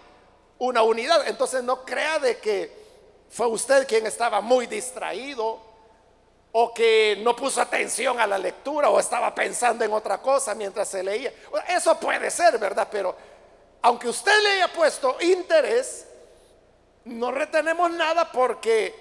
una 0.58 0.82
unidad. 0.84 1.28
Entonces 1.28 1.64
no 1.64 1.86
crea 1.86 2.20
de 2.20 2.40
que 2.40 2.82
fue 3.30 3.48
usted 3.48 3.88
quien 3.88 4.06
estaba 4.06 4.42
muy 4.42 4.68
distraído 4.68 5.60
o 6.52 6.74
que 6.74 7.20
no 7.24 7.36
puso 7.36 7.62
atención 7.62 8.20
a 8.20 8.28
la 8.28 8.38
lectura 8.38 8.90
o 8.90 9.00
estaba 9.00 9.34
pensando 9.34 9.86
en 9.86 9.94
otra 9.94 10.22
cosa 10.22 10.54
mientras 10.56 10.90
se 10.90 11.04
leía. 11.04 11.32
Eso 11.68 11.98
puede 12.00 12.30
ser, 12.30 12.58
¿verdad? 12.58 12.88
Pero 12.92 13.16
aunque 13.84 14.10
usted 14.10 14.34
le 14.42 14.50
haya 14.54 14.68
puesto 14.74 15.16
interés, 15.22 16.08
no 17.06 17.32
retenemos 17.32 17.92
nada 17.92 18.32
porque 18.32 18.94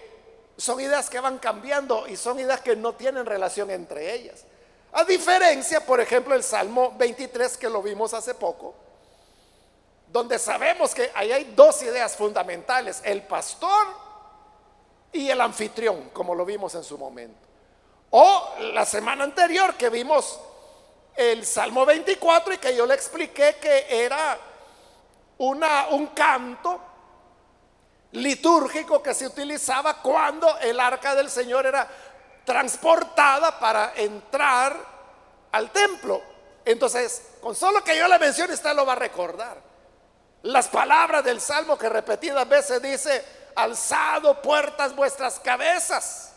son 0.56 0.80
ideas 0.80 1.08
que 1.08 1.18
van 1.18 1.38
cambiando 1.38 2.06
y 2.06 2.16
son 2.16 2.38
ideas 2.38 2.60
que 2.60 2.76
no 2.76 2.94
tienen 2.94 3.24
relación 3.24 3.70
entre 3.70 4.14
ellas. 4.14 4.44
A 4.92 5.04
diferencia, 5.04 5.84
por 5.84 6.00
ejemplo, 6.00 6.34
el 6.34 6.42
Salmo 6.42 6.94
23 6.96 7.56
que 7.56 7.68
lo 7.68 7.82
vimos 7.82 8.12
hace 8.12 8.34
poco, 8.34 8.74
donde 10.08 10.38
sabemos 10.38 10.94
que 10.94 11.10
ahí 11.14 11.30
hay 11.30 11.52
dos 11.54 11.82
ideas 11.82 12.16
fundamentales, 12.16 13.00
el 13.04 13.22
pastor 13.22 13.86
y 15.12 15.30
el 15.30 15.40
anfitrión, 15.40 16.10
como 16.10 16.34
lo 16.34 16.44
vimos 16.44 16.74
en 16.74 16.82
su 16.82 16.98
momento. 16.98 17.46
O 18.10 18.54
la 18.72 18.84
semana 18.84 19.22
anterior 19.22 19.74
que 19.74 19.88
vimos 19.88 20.40
el 21.14 21.46
Salmo 21.46 21.86
24 21.86 22.54
y 22.54 22.58
que 22.58 22.74
yo 22.74 22.86
le 22.86 22.94
expliqué 22.94 23.56
que 23.60 23.86
era 23.88 24.38
una, 25.38 25.88
un 25.90 26.08
canto 26.08 26.80
litúrgico 28.12 29.00
que 29.02 29.14
se 29.14 29.26
utilizaba 29.26 30.02
cuando 30.02 30.58
el 30.58 30.80
arca 30.80 31.14
del 31.14 31.30
Señor 31.30 31.66
era 31.66 31.88
transportada 32.50 33.60
para 33.60 33.92
entrar 33.94 34.76
al 35.52 35.70
templo. 35.70 36.20
Entonces, 36.64 37.28
con 37.40 37.54
solo 37.54 37.84
que 37.84 37.96
yo 37.96 38.08
le 38.08 38.18
mencione, 38.18 38.54
usted 38.54 38.74
lo 38.74 38.84
va 38.84 38.94
a 38.94 38.96
recordar. 38.96 39.56
Las 40.42 40.66
palabras 40.66 41.22
del 41.22 41.40
Salmo 41.40 41.78
que 41.78 41.88
repetidas 41.88 42.48
veces 42.48 42.82
dice, 42.82 43.24
alzado 43.54 44.42
puertas 44.42 44.96
vuestras 44.96 45.38
cabezas 45.38 46.32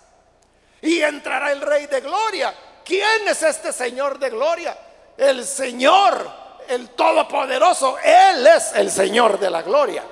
y 0.84 1.02
entrará 1.02 1.52
el 1.52 1.62
Rey 1.62 1.88
de 1.88 2.02
Gloria. 2.02 2.54
¿Quién 2.86 3.28
es 3.28 3.42
este 3.42 3.74
Señor 3.74 4.20
de 4.20 4.30
Gloria? 4.30 4.78
El 5.18 5.44
Señor, 5.44 6.30
el 6.68 6.90
Todopoderoso. 6.90 7.98
Él 7.98 8.46
es 8.46 8.72
el 8.76 8.92
Señor 8.92 9.40
de 9.40 9.50
la 9.50 9.64
Gloria. 9.64 10.04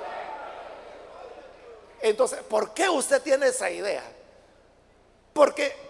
Entonces, 2.00 2.40
¿por 2.40 2.74
qué 2.74 2.88
usted 2.88 3.22
tiene 3.22 3.46
esa 3.46 3.70
idea? 3.70 4.02
Porque 5.32 5.81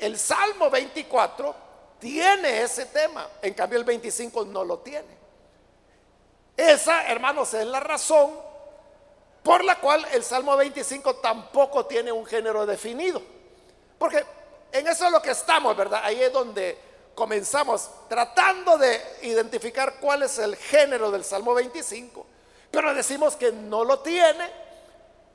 el 0.00 0.18
Salmo 0.18 0.70
24 0.70 1.54
tiene 1.98 2.62
ese 2.62 2.86
tema, 2.86 3.28
en 3.40 3.54
cambio 3.54 3.78
el 3.78 3.84
25 3.84 4.44
no 4.46 4.64
lo 4.64 4.78
tiene. 4.78 5.22
Esa, 6.56 7.06
hermanos, 7.06 7.54
es 7.54 7.66
la 7.66 7.80
razón 7.80 8.30
por 9.42 9.64
la 9.64 9.78
cual 9.80 10.06
el 10.12 10.22
Salmo 10.22 10.56
25 10.56 11.16
tampoco 11.16 11.86
tiene 11.86 12.12
un 12.12 12.26
género 12.26 12.66
definido. 12.66 13.22
Porque 13.98 14.24
en 14.72 14.86
eso 14.86 15.06
es 15.06 15.12
lo 15.12 15.22
que 15.22 15.30
estamos, 15.30 15.76
¿verdad? 15.76 16.00
Ahí 16.04 16.22
es 16.22 16.32
donde 16.32 16.78
comenzamos 17.14 17.90
tratando 18.08 18.78
de 18.78 19.00
identificar 19.22 20.00
cuál 20.00 20.22
es 20.22 20.38
el 20.38 20.56
género 20.56 21.10
del 21.10 21.24
Salmo 21.24 21.54
25, 21.54 22.26
pero 22.70 22.94
decimos 22.94 23.36
que 23.36 23.52
no 23.52 23.84
lo 23.84 24.00
tiene 24.00 24.50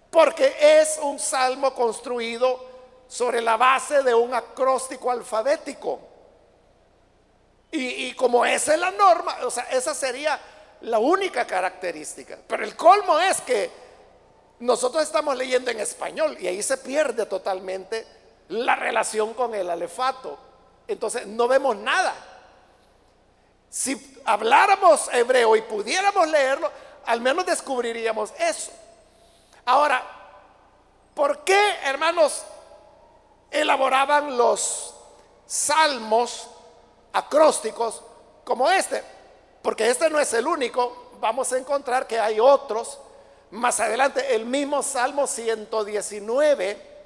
porque 0.10 0.56
es 0.60 1.00
un 1.02 1.20
salmo 1.20 1.74
construido 1.74 2.67
sobre 3.08 3.42
la 3.42 3.58
base 3.58 4.04
de 4.04 4.14
un 4.14 4.34
acróstico 4.34 5.12
alfabético. 5.12 6.00
Y, 7.72 8.08
y, 8.08 8.14
como 8.14 8.46
esa 8.46 8.74
es 8.74 8.80
la 8.80 8.92
norma, 8.92 9.38
o 9.44 9.52
sea, 9.52 9.64
esa 9.72 9.94
sería 9.94 10.40
la 10.82 11.00
única 11.00 11.46
característica. 11.46 12.38
Pero 12.48 12.64
el 12.64 12.76
colmo 12.76 13.20
es 13.20 13.42
que 13.42 13.70
nosotros 14.60 15.04
estamos 15.04 15.36
leyendo 15.36 15.70
en 15.72 15.80
español 15.80 16.38
y 16.40 16.48
ahí 16.48 16.64
se 16.64 16.78
pierde 16.78 17.26
totalmente 17.26 18.08
la 18.50 18.76
relación 18.76 19.34
con 19.34 19.54
el 19.54 19.70
alefato. 19.70 20.38
Entonces 20.88 21.28
no 21.28 21.48
vemos 21.48 21.76
nada. 21.78 22.16
Si 23.70 24.20
habláramos 24.26 25.10
hebreo 25.14 25.56
y 25.56 25.62
pudiéramos 25.62 26.28
leerlo, 26.30 26.72
al 27.06 27.22
menos 27.22 27.46
descubriríamos 27.46 28.34
eso. 28.40 28.72
Ahora, 29.66 30.02
¿por 31.14 31.44
qué, 31.44 31.60
hermanos, 31.84 32.44
elaboraban 33.52 34.38
los 34.38 34.94
salmos 35.46 36.48
acrósticos 37.14 38.02
como 38.44 38.70
este? 38.70 39.04
Porque 39.62 39.90
este 39.90 40.10
no 40.10 40.20
es 40.20 40.34
el 40.34 40.48
único. 40.48 41.12
Vamos 41.20 41.52
a 41.52 41.58
encontrar 41.58 42.08
que 42.08 42.20
hay 42.20 42.40
otros. 42.40 43.00
Más 43.52 43.80
adelante, 43.80 44.36
el 44.36 44.46
mismo 44.46 44.84
Salmo 44.84 45.26
119 45.26 46.98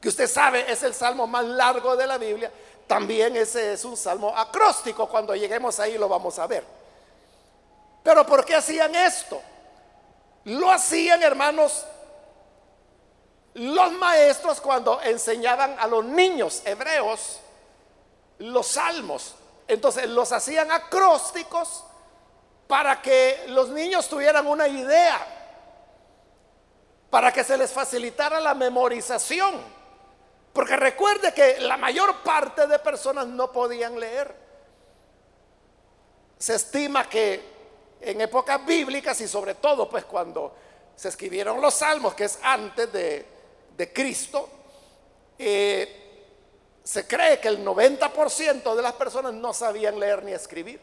que 0.00 0.08
usted 0.08 0.26
sabe 0.26 0.70
es 0.70 0.82
el 0.82 0.94
salmo 0.94 1.26
más 1.26 1.44
largo 1.44 1.94
de 1.94 2.06
la 2.06 2.16
Biblia, 2.16 2.50
también 2.86 3.36
ese 3.36 3.74
es 3.74 3.84
un 3.84 3.96
salmo 3.96 4.36
acróstico. 4.36 5.06
Cuando 5.08 5.34
lleguemos 5.36 5.78
ahí 5.78 5.98
lo 5.98 6.08
vamos 6.08 6.38
a 6.38 6.46
ver. 6.46 6.64
Pero 8.02 8.24
¿por 8.24 8.44
qué 8.44 8.56
hacían 8.56 8.94
esto? 8.94 9.40
Lo 10.44 10.70
hacían, 10.70 11.22
hermanos, 11.22 11.84
los 13.54 13.92
maestros 13.92 14.60
cuando 14.60 15.00
enseñaban 15.02 15.76
a 15.78 15.86
los 15.86 16.04
niños 16.04 16.62
hebreos 16.64 17.40
los 18.38 18.66
salmos. 18.66 19.34
Entonces 19.66 20.08
los 20.08 20.32
hacían 20.32 20.70
acrósticos 20.70 21.84
para 22.66 23.02
que 23.02 23.44
los 23.48 23.68
niños 23.70 24.08
tuvieran 24.08 24.46
una 24.46 24.68
idea, 24.68 25.18
para 27.10 27.32
que 27.32 27.44
se 27.44 27.56
les 27.56 27.72
facilitara 27.72 28.40
la 28.40 28.54
memorización. 28.54 29.60
Porque 30.52 30.76
recuerde 30.76 31.32
que 31.32 31.60
la 31.60 31.76
mayor 31.76 32.22
parte 32.22 32.66
de 32.66 32.78
personas 32.78 33.26
no 33.26 33.52
podían 33.52 33.98
leer. 33.98 34.34
se 36.38 36.54
estima 36.54 37.08
que 37.08 37.60
en 38.00 38.20
épocas 38.20 38.64
bíblicas 38.64 39.20
y 39.20 39.28
sobre 39.28 39.56
todo 39.56 39.88
pues 39.90 40.06
cuando 40.06 40.54
se 40.96 41.08
escribieron 41.08 41.60
los 41.60 41.74
salmos, 41.74 42.14
que 42.14 42.24
es 42.24 42.38
antes 42.42 42.90
de, 42.92 43.39
Cristo, 43.88 44.48
eh, 45.38 45.96
se 46.82 47.06
cree 47.06 47.40
que 47.40 47.48
el 47.48 47.64
90% 47.64 48.74
de 48.74 48.82
las 48.82 48.92
personas 48.94 49.32
no 49.32 49.54
sabían 49.54 49.98
leer 49.98 50.24
ni 50.24 50.32
escribir. 50.32 50.80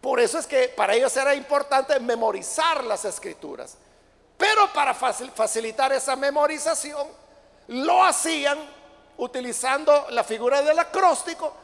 Por 0.00 0.20
eso 0.20 0.38
es 0.38 0.46
que 0.46 0.68
para 0.68 0.94
ellos 0.94 1.16
era 1.16 1.34
importante 1.34 1.98
memorizar 2.00 2.82
las 2.84 3.04
escrituras. 3.04 3.76
Pero 4.36 4.72
para 4.72 4.94
facilitar 4.94 5.92
esa 5.92 6.16
memorización, 6.16 7.06
lo 7.68 8.02
hacían 8.04 8.58
utilizando 9.18 10.06
la 10.10 10.24
figura 10.24 10.62
del 10.62 10.78
acróstico, 10.78 11.54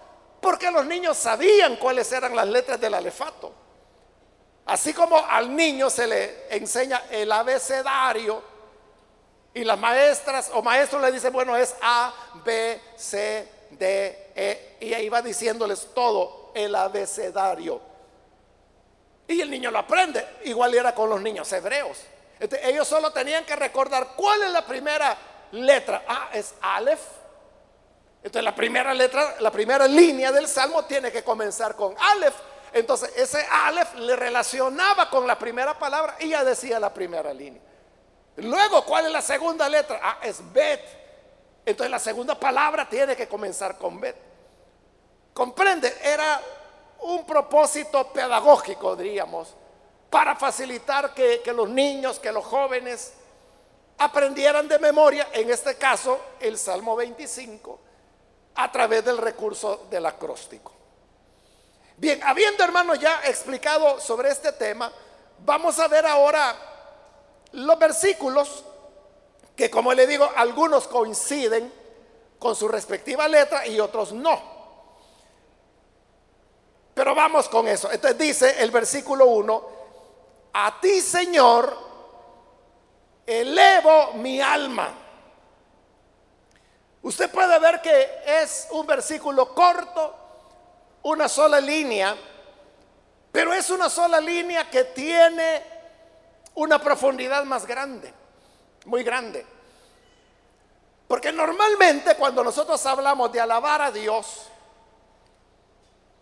porque 0.41 0.71
los 0.71 0.87
niños 0.87 1.17
sabían 1.17 1.77
cuáles 1.77 2.11
eran 2.13 2.37
las 2.37 2.47
letras 2.47 2.81
del 2.81 2.95
alefato. 2.95 3.53
Así 4.67 4.93
como 4.93 5.17
al 5.19 5.55
niño 5.57 5.91
se 5.91 6.07
le 6.07 6.55
enseña 6.55 7.05
el 7.11 7.33
abecedario 7.33 8.43
y 9.59 9.65
las 9.65 9.79
maestras 9.79 10.53
o 10.55 10.63
maestros 10.63 11.03
le 11.03 11.11
dicen, 11.11 11.33
bueno, 11.33 11.57
es 11.57 11.75
A, 11.83 12.15
B, 12.45 12.81
C, 12.97 13.49
D, 13.71 14.31
E, 14.37 14.77
y 14.81 14.95
ahí 14.95 15.09
va 15.09 15.21
diciéndoles 15.21 15.93
todo 15.93 16.53
el 16.55 16.73
abecedario. 16.77 17.81
Y 19.27 19.41
el 19.41 19.51
niño 19.51 19.73
lo 19.73 19.81
aprende, 19.81 20.25
igual 20.45 20.75
era 20.75 20.95
con 20.95 21.11
los 21.11 21.21
niños 21.21 21.53
hebreos. 21.53 21.99
ellos 22.63 22.87
solo 22.87 23.13
tenían 23.13 23.45
que 23.45 23.57
recordar 23.57 24.11
cuál 24.15 24.45
es 24.45 24.53
la 24.53 24.65
primera 24.65 25.19
letra. 25.51 26.05
Ah, 26.07 26.31
es 26.33 26.55
Aleph. 26.61 27.01
Entonces 28.23 28.45
la 28.45 28.55
primera 28.55 28.95
letra, 28.95 29.41
la 29.41 29.51
primera 29.51 29.89
línea 29.89 30.31
del 30.31 30.47
salmo 30.47 30.85
tiene 30.85 31.11
que 31.11 31.25
comenzar 31.25 31.75
con 31.75 31.97
Aleph. 31.99 32.37
Entonces 32.73 33.11
ese 33.17 33.45
Aleph 33.51 33.93
le 33.97 34.15
relacionaba 34.15 35.11
con 35.11 35.27
la 35.27 35.37
primera 35.37 35.77
palabra 35.77 36.15
y 36.21 36.29
ya 36.29 36.45
decía 36.45 36.79
la 36.79 36.95
primera 36.95 37.35
línea. 37.35 37.68
Luego, 38.39 38.85
¿cuál 38.85 39.07
es 39.07 39.13
la 39.13 39.23
segunda 39.23 39.69
letra? 39.69 40.01
Ah, 40.03 40.19
es 40.23 40.41
Bet. 40.53 40.81
Entonces 41.65 41.91
la 41.91 41.99
segunda 41.99 42.39
palabra 42.39 42.89
tiene 42.89 43.17
que 43.17 43.29
comenzar 43.29 43.77
con 43.77 44.01
Bet. 44.01 44.17
¿Comprende? 45.33 45.99
Era 46.03 46.41
un 47.01 47.27
propósito 47.27 48.13
pedagógico, 48.13 48.97
diríamos, 48.97 49.55
para 50.11 50.35
facilitar 50.37 51.13
que, 51.15 51.43
que 51.43 51.53
los 51.53 51.69
niños, 51.69 52.19
que 52.19 52.33
los 52.33 52.45
jóvenes 52.45 53.13
aprendieran 53.99 54.69
de 54.69 54.79
memoria, 54.79 55.29
en 55.33 55.51
este 55.51 55.77
caso, 55.77 56.19
el 56.41 56.57
Salmo 56.57 56.97
25, 56.97 57.79
a 58.55 58.73
través 58.73 59.05
del 59.05 59.19
recurso 59.19 59.87
del 59.91 60.07
acróstico. 60.07 60.73
Bien, 61.97 62.23
habiendo 62.23 62.63
hermanos 62.63 63.01
ya 63.01 63.21
explicado 63.25 64.01
sobre 64.01 64.31
este 64.31 64.53
tema, 64.53 64.91
vamos 65.45 65.79
a 65.81 65.89
ver 65.89 66.07
ahora 66.07 66.68
los 67.53 67.79
versículos 67.79 68.65
que 69.59 69.69
como 69.69 69.93
le 69.93 70.07
digo, 70.07 70.31
algunos 70.37 70.87
coinciden 70.87 71.73
con 72.39 72.55
su 72.55 72.69
respectiva 72.69 73.27
letra 73.27 73.67
y 73.67 73.81
otros 73.81 74.13
no. 74.13 74.41
Pero 76.95 77.13
vamos 77.13 77.49
con 77.49 77.67
eso. 77.67 77.91
Entonces 77.91 78.17
dice 78.19 78.63
el 78.63 78.71
versículo 78.71 79.27
1, 79.27 79.69
a 80.53 80.81
ti 80.81 81.01
Señor, 81.01 81.77
elevo 83.27 84.13
mi 84.15 84.41
alma. 84.41 84.95
Usted 87.03 87.29
puede 87.29 87.59
ver 87.59 87.83
que 87.83 88.23
es 88.25 88.69
un 88.71 88.87
versículo 88.87 89.53
corto, 89.57 90.15
una 91.03 91.29
sola 91.29 91.61
línea, 91.61 92.17
pero 93.33 93.53
es 93.53 93.71
una 93.71 93.91
sola 93.91 94.21
línea 94.21 94.71
que 94.71 94.85
tiene 94.85 95.78
una 96.59 96.81
profundidad 96.81 97.45
más 97.45 97.67
grande, 97.67 98.13
muy 98.85 99.05
grande. 99.05 99.47
Porque 101.07 101.31
normalmente 101.33 102.17
cuando 102.17 102.43
nosotros 102.43 102.85
hablamos 102.85 103.31
de 103.31 103.41
alabar 103.41 103.81
a 103.81 103.93
Dios, 103.93 104.49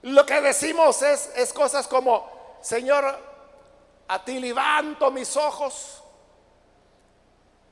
lo 0.03 0.27
que 0.27 0.41
decimos 0.43 1.01
es, 1.01 1.33
es 1.35 1.53
cosas 1.55 1.89
como, 1.89 2.59
Señor, 2.61 3.19
a 4.09 4.25
ti 4.25 4.39
levanto 4.39 5.11
mis 5.11 5.37
ojos. 5.37 6.03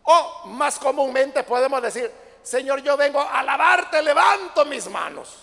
O 0.05 0.46
más 0.46 0.79
comúnmente 0.79 1.44
podemos 1.44 1.83
decir, 1.83 2.11
Señor, 2.42 2.81
yo 2.83 2.96
vengo 2.96 3.20
a 3.20 3.40
alabarte, 3.40 4.03
levanto 4.03 4.64
mis 4.64 4.88
manos. 4.88 5.37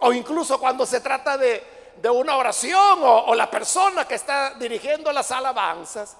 O 0.00 0.12
incluso 0.12 0.58
cuando 0.58 0.84
se 0.84 1.00
trata 1.00 1.38
de, 1.38 1.79
una 2.08 2.36
oración 2.36 3.00
o, 3.02 3.34
la 3.34 3.50
persona 3.50 4.06
que 4.06 4.14
está 4.14 4.54
dirigiendo 4.54 5.12
las 5.12 5.30
alabanzas, 5.30 6.16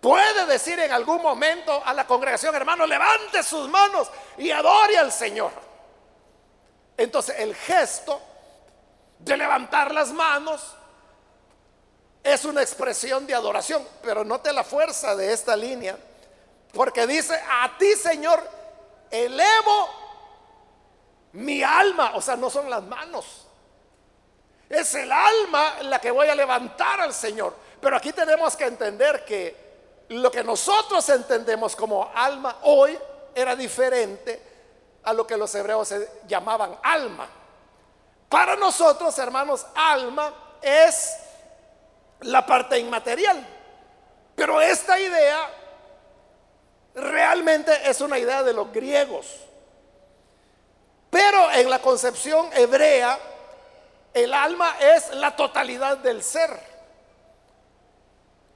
puede 0.00 0.46
decir 0.46 0.78
en 0.78 0.92
algún 0.92 1.22
momento 1.22 1.82
a 1.84 1.92
la 1.92 2.06
congregación, 2.06 2.54
hermano, 2.54 2.86
levante 2.86 3.42
sus 3.42 3.68
manos 3.68 4.08
y 4.38 4.50
adore 4.50 4.98
al 4.98 5.12
Señor. 5.12 5.52
Entonces 6.96 7.36
el 7.38 7.54
gesto 7.54 8.20
de 9.18 9.36
levantar 9.36 9.92
las 9.92 10.12
manos 10.12 10.74
es 12.22 12.44
una 12.44 12.62
expresión 12.62 13.26
de 13.26 13.34
adoración, 13.34 13.86
pero 14.02 14.24
note 14.24 14.52
la 14.52 14.62
fuerza 14.62 15.16
de 15.16 15.32
esta 15.32 15.56
línea, 15.56 15.96
porque 16.72 17.06
dice, 17.06 17.34
a 17.34 17.76
ti 17.76 17.92
Señor, 17.94 18.42
elevo 19.10 19.88
mi 21.32 21.62
alma, 21.62 22.12
o 22.14 22.20
sea, 22.20 22.36
no 22.36 22.50
son 22.50 22.68
las 22.68 22.82
manos. 22.82 23.46
Es 24.72 24.94
el 24.94 25.12
alma 25.12 25.82
la 25.82 26.00
que 26.00 26.10
voy 26.10 26.28
a 26.28 26.34
levantar 26.34 27.02
al 27.02 27.12
Señor. 27.12 27.54
Pero 27.78 27.94
aquí 27.94 28.10
tenemos 28.12 28.56
que 28.56 28.64
entender 28.64 29.22
que 29.22 29.54
lo 30.08 30.30
que 30.30 30.42
nosotros 30.42 31.06
entendemos 31.10 31.76
como 31.76 32.10
alma 32.14 32.56
hoy 32.62 32.98
era 33.34 33.54
diferente 33.54 34.42
a 35.02 35.12
lo 35.12 35.26
que 35.26 35.36
los 35.36 35.54
hebreos 35.54 35.92
llamaban 36.26 36.78
alma. 36.82 37.28
Para 38.30 38.56
nosotros, 38.56 39.18
hermanos, 39.18 39.66
alma 39.74 40.32
es 40.62 41.18
la 42.20 42.46
parte 42.46 42.78
inmaterial. 42.78 43.46
Pero 44.34 44.58
esta 44.58 44.98
idea 44.98 45.50
realmente 46.94 47.90
es 47.90 48.00
una 48.00 48.18
idea 48.18 48.42
de 48.42 48.54
los 48.54 48.72
griegos. 48.72 49.26
Pero 51.10 51.50
en 51.50 51.68
la 51.68 51.78
concepción 51.80 52.48
hebrea, 52.54 53.18
el 54.14 54.34
alma 54.34 54.76
es 54.80 55.14
la 55.14 55.34
totalidad 55.34 55.98
del 55.98 56.22
ser. 56.22 56.50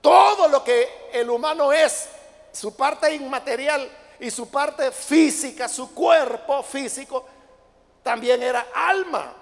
Todo 0.00 0.48
lo 0.48 0.62
que 0.62 1.10
el 1.12 1.28
humano 1.30 1.72
es, 1.72 2.08
su 2.52 2.76
parte 2.76 3.14
inmaterial 3.14 3.90
y 4.20 4.30
su 4.30 4.50
parte 4.50 4.92
física, 4.92 5.68
su 5.68 5.94
cuerpo 5.94 6.62
físico, 6.62 7.26
también 8.02 8.42
era 8.42 8.66
alma. 8.74 9.32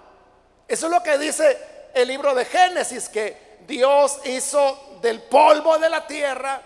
Eso 0.66 0.86
es 0.86 0.92
lo 0.92 1.02
que 1.02 1.18
dice 1.18 1.90
el 1.94 2.08
libro 2.08 2.34
de 2.34 2.44
Génesis, 2.44 3.08
que 3.08 3.58
Dios 3.66 4.20
hizo 4.24 4.98
del 5.00 5.22
polvo 5.22 5.78
de 5.78 5.90
la 5.90 6.06
tierra 6.06 6.60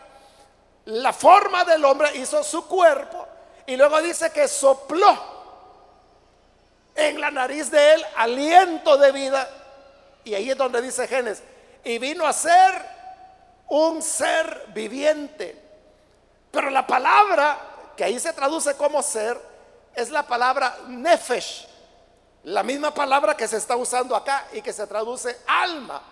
la 0.88 1.12
forma 1.12 1.64
del 1.64 1.84
hombre, 1.84 2.16
hizo 2.16 2.42
su 2.42 2.66
cuerpo 2.66 3.26
y 3.66 3.76
luego 3.76 4.00
dice 4.00 4.30
que 4.30 4.48
sopló 4.48 5.37
en 6.98 7.20
la 7.20 7.30
nariz 7.30 7.70
de 7.70 7.94
él 7.94 8.04
aliento 8.16 8.98
de 8.98 9.12
vida. 9.12 9.48
Y 10.24 10.34
ahí 10.34 10.50
es 10.50 10.56
donde 10.56 10.82
dice 10.82 11.06
Génesis, 11.06 11.44
y 11.84 11.98
vino 11.98 12.26
a 12.26 12.32
ser 12.32 12.84
un 13.68 14.02
ser 14.02 14.64
viviente. 14.74 15.62
Pero 16.50 16.70
la 16.70 16.86
palabra 16.86 17.56
que 17.96 18.02
ahí 18.02 18.18
se 18.18 18.32
traduce 18.32 18.74
como 18.74 19.00
ser 19.00 19.40
es 19.94 20.10
la 20.10 20.26
palabra 20.26 20.76
nefesh, 20.88 21.68
la 22.44 22.64
misma 22.64 22.92
palabra 22.92 23.36
que 23.36 23.46
se 23.46 23.58
está 23.58 23.76
usando 23.76 24.16
acá 24.16 24.48
y 24.52 24.60
que 24.60 24.72
se 24.72 24.86
traduce 24.86 25.38
alma. 25.46 26.02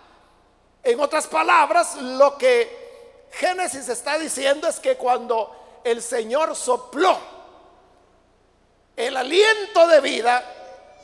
En 0.83 0.99
otras 1.01 1.27
palabras, 1.27 1.95
lo 1.97 2.37
que 2.37 3.27
Génesis 3.31 3.89
está 3.89 4.17
diciendo 4.17 4.69
es 4.69 4.79
que 4.79 4.95
cuando 4.95 5.81
el 5.83 6.01
Señor 6.01 6.55
sopló 6.55 7.17
el 8.95 9.17
aliento 9.17 9.85
de 9.87 9.99
vida 10.01 10.53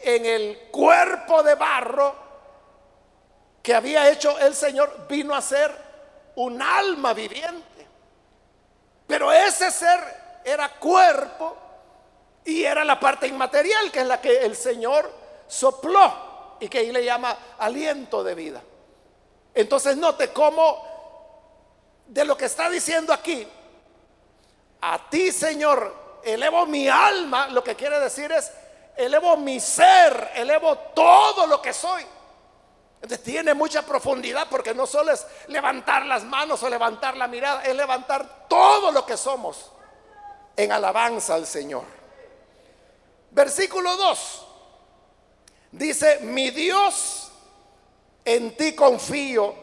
en 0.04 0.26
el 0.26 0.70
cuerpo 0.72 1.42
de 1.44 1.56
barro 1.56 2.16
que 3.64 3.74
había 3.74 4.10
hecho 4.10 4.38
el 4.40 4.54
Señor, 4.54 5.08
vino 5.08 5.34
a 5.34 5.42
ser 5.42 5.74
un 6.36 6.62
alma 6.62 7.14
viviente. 7.14 7.88
Pero 9.08 9.32
ese 9.32 9.72
ser 9.72 10.00
era 10.44 10.68
cuerpo 10.70 11.56
y 12.44 12.64
era 12.64 12.84
la 12.84 13.00
parte 13.00 13.26
inmaterial, 13.28 13.90
que 13.90 14.02
es 14.02 14.08
la 14.08 14.20
que 14.20 14.40
el 14.40 14.58
Señor 14.58 15.10
sopló 15.48 16.58
y 16.60 16.68
que 16.68 16.80
ahí 16.80 16.92
le 16.92 17.06
llama 17.06 17.38
aliento 17.58 18.22
de 18.22 18.36
vida. 18.36 18.62
Entonces 19.54 19.96
note 19.96 20.30
cómo 20.34 20.92
de 22.08 22.26
lo 22.26 22.36
que 22.36 22.46
está 22.46 22.70
diciendo 22.70 23.14
aquí, 23.14 23.48
a 24.82 25.10
ti 25.10 25.32
Señor, 25.32 26.22
elevo 26.24 26.66
mi 26.66 26.90
alma, 26.90 27.48
lo 27.48 27.64
que 27.64 27.76
quiere 27.76 28.00
decir 28.00 28.30
es 28.32 28.52
elevo 28.96 29.38
mi 29.38 29.60
ser, 29.60 30.32
elevo 30.36 30.78
todo 30.94 31.48
lo 31.48 31.62
que 31.62 31.74
soy. 31.74 32.06
Entonces 32.96 33.24
tiene 33.24 33.54
mucha 33.54 33.82
profundidad 33.82 34.48
porque 34.50 34.74
no 34.74 34.88
solo 34.88 35.12
es 35.12 35.26
levantar 35.48 36.06
las 36.06 36.24
manos 36.24 36.64
o 36.64 36.70
levantar 36.70 37.18
la 37.18 37.28
mirada, 37.28 37.64
es 37.64 37.76
levantar 37.76 38.48
todo 38.48 38.92
lo 38.92 39.06
que 39.06 39.18
somos 39.18 39.72
en 40.56 40.72
alabanza 40.72 41.36
al 41.36 41.46
Señor. 41.46 41.84
Versículo 43.32 43.98
2. 43.98 44.46
Dice, 45.74 46.20
mi 46.22 46.52
Dios, 46.52 47.32
en 48.24 48.56
ti 48.56 48.74
confío. 48.74 49.54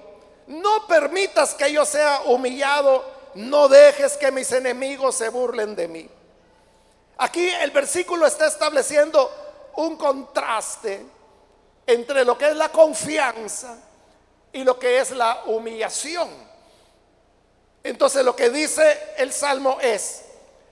No 0.48 0.86
permitas 0.86 1.54
que 1.54 1.72
yo 1.72 1.86
sea 1.86 2.22
humillado. 2.26 3.04
No 3.34 3.68
dejes 3.68 4.16
que 4.16 4.32
mis 4.32 4.50
enemigos 4.52 5.14
se 5.14 5.28
burlen 5.28 5.76
de 5.76 5.88
mí. 5.88 6.10
Aquí 7.22 7.46
el 7.50 7.70
versículo 7.70 8.26
está 8.26 8.46
estableciendo 8.46 9.30
un 9.76 9.96
contraste 9.96 11.04
entre 11.86 12.24
lo 12.24 12.38
que 12.38 12.48
es 12.48 12.56
la 12.56 12.70
confianza 12.70 13.76
y 14.50 14.64
lo 14.64 14.78
que 14.78 15.00
es 15.00 15.10
la 15.10 15.42
humillación. 15.44 16.30
Entonces 17.82 18.24
lo 18.24 18.34
que 18.34 18.48
dice 18.48 19.14
el 19.18 19.34
Salmo 19.34 19.76
es, 19.82 20.22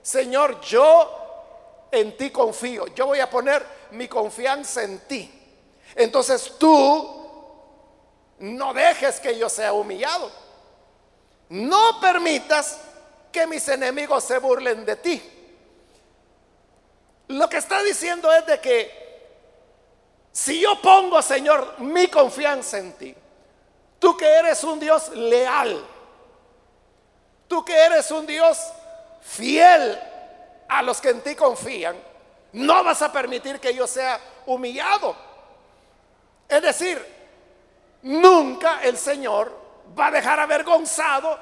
Señor, 0.01 0.59
yo 0.63 1.87
en 1.91 2.17
ti 2.17 2.31
confío, 2.31 2.87
yo 2.95 3.09
voy 3.09 3.21
a 3.21 3.29
poner 3.29 3.67
mi 3.91 4.09
confianza 4.09 4.83
en 4.83 5.01
ti. 5.01 5.31
Entonces 5.95 6.55
tú 6.59 7.15
no 8.39 8.73
dejes 8.73 9.21
que 9.21 9.39
yo 9.39 9.51
sea 9.51 9.75
humillado. 9.75 10.33
No 11.51 12.01
permitas 12.01 12.79
que 13.31 13.47
mis 13.47 13.69
enemigos 13.69 14.25
se 14.25 14.39
burlen 14.39 14.87
de 14.87 14.97
ti. 14.97 15.38
Lo 17.29 17.49
que 17.49 17.59
está 17.59 17.83
diciendo 17.83 18.33
es 18.33 18.47
de 18.47 18.61
que 18.61 19.09
si 20.33 20.61
yo 20.61 20.81
pongo, 20.81 21.21
Señor, 21.21 21.79
mi 21.79 22.09
confianza 22.09 22.79
en 22.79 22.93
ti, 22.93 23.15
tú 23.99 24.17
que 24.17 24.27
eres 24.27 24.63
un 24.65 24.79
Dios 24.81 25.11
leal, 25.11 25.85
tú 27.47 27.65
que 27.65 27.75
eres 27.75 28.11
un 28.11 28.27
Dios 28.27 28.59
fiel 29.21 29.99
a 30.69 30.83
los 30.83 31.01
que 31.01 31.11
en 31.11 31.21
ti 31.23 31.35
confían, 31.35 31.97
no 32.53 32.83
vas 32.83 33.03
a 33.03 33.13
permitir 33.13 33.61
que 33.61 33.75
yo 33.75 33.87
sea 33.87 34.19
humillado. 34.47 35.15
Es 36.49 36.63
decir, 36.63 37.05
nunca 38.03 38.81
el 38.83 38.97
Señor 38.97 39.53
va 39.99 40.07
a 40.07 40.11
dejar 40.13 40.41
avergonzado 40.41 41.39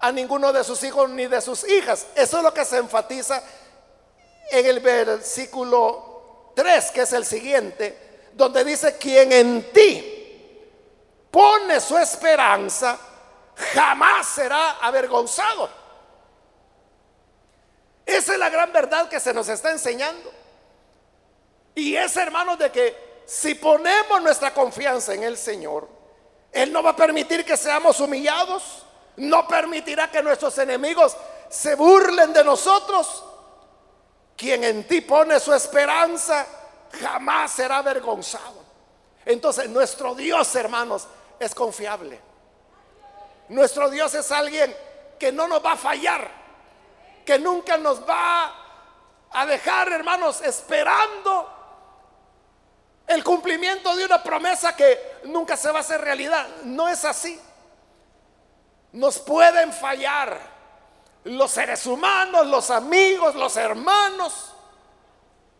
a 0.00 0.12
ninguno 0.12 0.52
de 0.52 0.64
sus 0.64 0.82
hijos 0.82 1.08
ni 1.08 1.26
de 1.26 1.40
sus 1.40 1.66
hijas. 1.66 2.08
Eso 2.14 2.38
es 2.38 2.42
lo 2.42 2.52
que 2.52 2.64
se 2.64 2.76
enfatiza 2.76 3.42
en 4.50 4.66
el 4.66 4.80
versículo 4.80 6.52
3, 6.54 6.90
que 6.90 7.02
es 7.02 7.12
el 7.12 7.24
siguiente, 7.24 8.28
donde 8.32 8.64
dice, 8.64 8.96
quien 8.96 9.32
en 9.32 9.72
ti 9.72 10.14
pone 11.30 11.80
su 11.80 11.96
esperanza, 11.98 12.98
jamás 13.74 14.26
será 14.28 14.78
avergonzado. 14.80 15.68
Esa 18.06 18.32
es 18.32 18.38
la 18.38 18.50
gran 18.50 18.72
verdad 18.72 19.08
que 19.08 19.18
se 19.18 19.32
nos 19.32 19.48
está 19.48 19.70
enseñando. 19.70 20.30
Y 21.74 21.96
es, 21.96 22.16
hermanos, 22.16 22.58
de 22.58 22.70
que 22.70 23.22
si 23.26 23.54
ponemos 23.54 24.22
nuestra 24.22 24.52
confianza 24.52 25.14
en 25.14 25.24
el 25.24 25.36
Señor, 25.36 25.88
Él 26.52 26.72
no 26.72 26.82
va 26.82 26.90
a 26.90 26.96
permitir 26.96 27.44
que 27.44 27.56
seamos 27.56 27.98
humillados, 28.00 28.84
no 29.16 29.48
permitirá 29.48 30.10
que 30.10 30.22
nuestros 30.22 30.56
enemigos 30.58 31.16
se 31.48 31.74
burlen 31.74 32.32
de 32.32 32.44
nosotros. 32.44 33.24
Quien 34.36 34.64
en 34.64 34.86
ti 34.86 35.00
pone 35.00 35.38
su 35.40 35.52
esperanza, 35.52 36.46
jamás 37.00 37.52
será 37.52 37.78
avergonzado. 37.78 38.64
Entonces, 39.24 39.68
nuestro 39.68 40.14
Dios, 40.14 40.54
hermanos, 40.56 41.06
es 41.38 41.54
confiable. 41.54 42.20
Nuestro 43.48 43.90
Dios 43.90 44.14
es 44.14 44.30
alguien 44.32 44.74
que 45.18 45.32
no 45.32 45.46
nos 45.46 45.64
va 45.64 45.72
a 45.72 45.76
fallar 45.76 46.44
que 47.24 47.38
nunca 47.38 47.76
nos 47.76 48.06
va 48.08 48.54
a 49.30 49.46
dejar, 49.46 49.90
hermanos, 49.92 50.40
esperando 50.42 51.50
el 53.06 53.24
cumplimiento 53.24 53.94
de 53.96 54.04
una 54.04 54.22
promesa 54.22 54.76
que 54.76 55.20
nunca 55.24 55.56
se 55.56 55.70
va 55.70 55.78
a 55.78 55.80
hacer 55.80 56.00
realidad. 56.00 56.46
No 56.64 56.88
es 56.88 57.04
así. 57.04 57.40
Nos 58.92 59.18
pueden 59.18 59.72
fallar 59.72 60.53
los 61.24 61.50
seres 61.50 61.86
humanos, 61.86 62.46
los 62.46 62.70
amigos, 62.70 63.34
los 63.34 63.56
hermanos. 63.56 64.52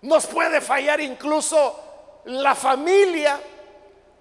Nos 0.03 0.27
puede 0.27 0.61
fallar 0.61 1.01
incluso 1.01 2.21
la 2.27 2.55
familia. 2.55 3.41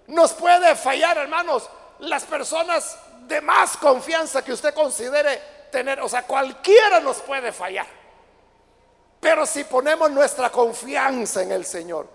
Nos 0.07 0.33
puede 0.33 0.75
fallar, 0.75 1.17
hermanos, 1.17 1.69
las 1.99 2.23
personas 2.23 2.97
de 3.27 3.41
más 3.41 3.77
confianza 3.77 4.43
que 4.43 4.53
usted 4.53 4.73
considere 4.73 5.41
tener, 5.71 5.99
o 6.01 6.09
sea, 6.09 6.23
cualquiera 6.23 6.99
nos 6.99 7.17
puede 7.17 7.51
fallar. 7.51 7.87
Pero 9.19 9.45
si 9.45 9.63
ponemos 9.63 10.11
nuestra 10.11 10.49
confianza 10.49 11.41
en 11.41 11.51
el 11.51 11.65
Señor, 11.65 12.07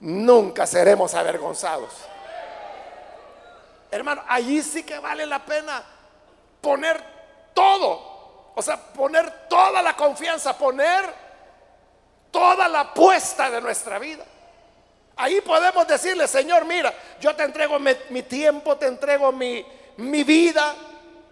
nunca 0.00 0.66
seremos 0.66 1.14
avergonzados. 1.14 1.94
Hermano, 3.90 4.22
allí 4.28 4.62
sí 4.62 4.82
que 4.82 4.98
vale 4.98 5.24
la 5.24 5.44
pena 5.44 5.82
poner 6.60 7.02
todo, 7.54 8.17
o 8.58 8.62
sea, 8.62 8.76
poner 8.76 9.46
toda 9.48 9.80
la 9.80 9.94
confianza, 9.94 10.58
poner 10.58 11.04
toda 12.28 12.66
la 12.66 12.80
apuesta 12.80 13.48
de 13.48 13.60
nuestra 13.60 14.00
vida. 14.00 14.24
Ahí 15.14 15.40
podemos 15.42 15.86
decirle, 15.86 16.26
Señor, 16.26 16.64
mira, 16.64 16.92
yo 17.20 17.36
te 17.36 17.44
entrego 17.44 17.78
mi, 17.78 18.22
tiempo, 18.24 18.76
te 18.76 18.86
entrego 18.86 19.30
mi, 19.30 19.64
mi 19.98 20.24
vida, 20.24 20.74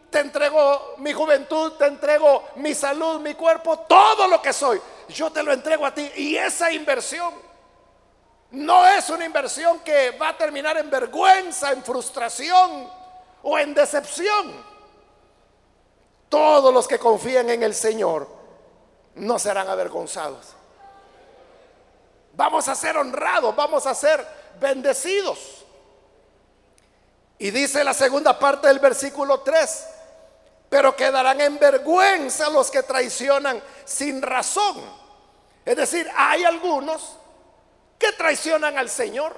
te 0.09 0.21
entrego 0.21 0.95
mi 0.99 1.13
juventud, 1.13 1.73
te 1.73 1.87
entrego 1.87 2.45
mi 2.57 2.77
salud, 2.77 3.19
mi 3.19 3.35
cuerpo, 3.35 3.81
todo 3.81 4.29
lo 4.29 4.41
que 4.41 4.53
soy. 4.53 4.81
Yo 5.09 5.33
te 5.33 5.43
lo 5.43 5.53
entrego 5.53 5.85
a 5.85 5.93
ti. 5.93 6.09
Y 6.15 6.37
esa 6.37 6.71
inversión 6.71 7.35
no 8.53 8.87
es 8.87 9.11
una 9.11 9.25
inversión 9.25 9.81
que 9.81 10.13
va 10.13 10.29
a 10.29 10.39
terminar 10.39 10.79
en 10.79 10.89
vergüenza, 10.89 11.73
en 11.73 11.83
frustración 11.83 12.89
o 13.43 13.59
en 13.59 13.75
decepción. 13.75 14.76
Todos 16.29 16.73
los 16.73 16.89
que 16.89 16.99
confían 16.99 17.51
en 17.51 17.63
el 17.63 17.75
Señor 17.75 18.29
no 19.15 19.39
serán 19.39 19.69
avergonzados. 19.69 20.55
Vamos 22.35 22.69
a 22.69 22.75
ser 22.75 22.97
honrados, 22.97 23.55
vamos 23.57 23.87
a 23.87 23.95
ser 23.95 24.27
bendecidos. 24.61 25.65
Y 27.39 27.51
dice 27.51 27.85
la 27.85 27.95
segunda 27.95 28.39
parte 28.39 28.69
del 28.69 28.79
versículo 28.79 29.41
3, 29.41 29.87
pero 30.69 30.97
quedarán 30.97 31.41
en 31.41 31.59
vergüenza 31.59 32.51
los 32.51 32.71
que 32.71 32.83
traicionan 32.83 33.63
sin 33.85 34.21
razón. 34.21 34.83
Es 35.65 35.77
decir, 35.77 36.11
hay 36.17 36.45
algunos 36.45 37.17
que 37.99 38.13
traicionan 38.13 38.77
al 38.79 38.89
Señor, 38.89 39.37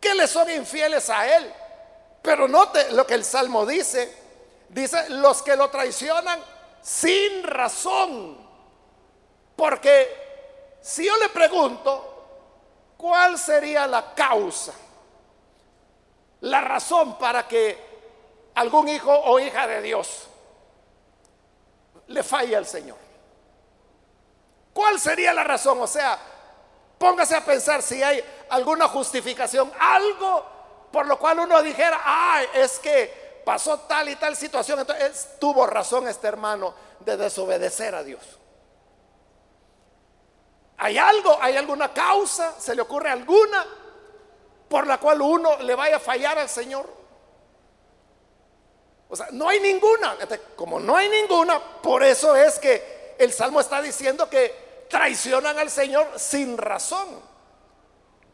que 0.00 0.14
le 0.14 0.26
son 0.26 0.50
infieles 0.50 1.10
a 1.10 1.36
Él. 1.36 1.52
Pero 2.22 2.48
note 2.48 2.92
lo 2.92 3.06
que 3.06 3.14
el 3.14 3.24
Salmo 3.24 3.64
dice. 3.64 4.14
Dice, 4.68 5.08
los 5.10 5.42
que 5.42 5.56
lo 5.56 5.70
traicionan 5.70 6.40
sin 6.82 7.42
razón. 7.42 8.36
Porque 9.56 10.76
si 10.80 11.04
yo 11.06 11.16
le 11.16 11.28
pregunto, 11.30 12.94
¿cuál 12.96 13.38
sería 13.38 13.86
la 13.86 14.14
causa? 14.14 14.72
La 16.40 16.60
razón 16.60 17.18
para 17.18 17.48
que 17.48 17.88
algún 18.54 18.88
hijo 18.88 19.12
o 19.12 19.38
hija 19.38 19.66
de 19.66 19.82
Dios 19.82 20.26
le 22.08 22.22
falla 22.22 22.58
al 22.58 22.66
Señor. 22.66 22.96
¿Cuál 24.72 25.00
sería 25.00 25.32
la 25.32 25.44
razón? 25.44 25.80
O 25.80 25.86
sea, 25.86 26.18
póngase 26.98 27.34
a 27.34 27.44
pensar 27.44 27.82
si 27.82 28.02
hay 28.02 28.22
alguna 28.50 28.86
justificación, 28.88 29.72
algo 29.78 30.46
por 30.92 31.06
lo 31.06 31.18
cual 31.18 31.40
uno 31.40 31.62
dijera, 31.62 32.00
ay, 32.04 32.46
es 32.54 32.78
que 32.78 33.27
pasó 33.48 33.78
tal 33.78 34.10
y 34.10 34.16
tal 34.16 34.36
situación, 34.36 34.78
entonces 34.80 35.26
tuvo 35.38 35.66
razón 35.66 36.06
este 36.06 36.28
hermano 36.28 36.74
de 37.00 37.16
desobedecer 37.16 37.94
a 37.94 38.04
Dios. 38.04 38.20
¿Hay 40.76 40.98
algo? 40.98 41.38
¿Hay 41.40 41.56
alguna 41.56 41.90
causa? 41.94 42.60
¿Se 42.60 42.74
le 42.74 42.82
ocurre 42.82 43.08
alguna 43.08 43.66
por 44.68 44.86
la 44.86 45.00
cual 45.00 45.22
uno 45.22 45.56
le 45.62 45.74
vaya 45.74 45.96
a 45.96 45.98
fallar 45.98 46.38
al 46.38 46.50
Señor? 46.50 46.92
O 49.08 49.16
sea, 49.16 49.28
no 49.30 49.48
hay 49.48 49.60
ninguna. 49.60 50.18
Como 50.54 50.78
no 50.78 50.94
hay 50.94 51.08
ninguna, 51.08 51.58
por 51.80 52.02
eso 52.02 52.36
es 52.36 52.58
que 52.58 53.14
el 53.18 53.32
Salmo 53.32 53.60
está 53.60 53.80
diciendo 53.80 54.28
que 54.28 54.84
traicionan 54.90 55.58
al 55.58 55.70
Señor 55.70 56.06
sin 56.18 56.58
razón. 56.58 57.18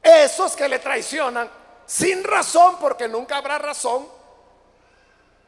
Esos 0.03 0.57
que 0.57 0.69
le 0.69 0.81
traicionan 0.81 1.49
sin 1.87 2.25
razón, 2.25 2.79
porque 2.81 3.07
nunca 3.07 3.37
habrá 3.37 3.59
razón, 3.59 4.09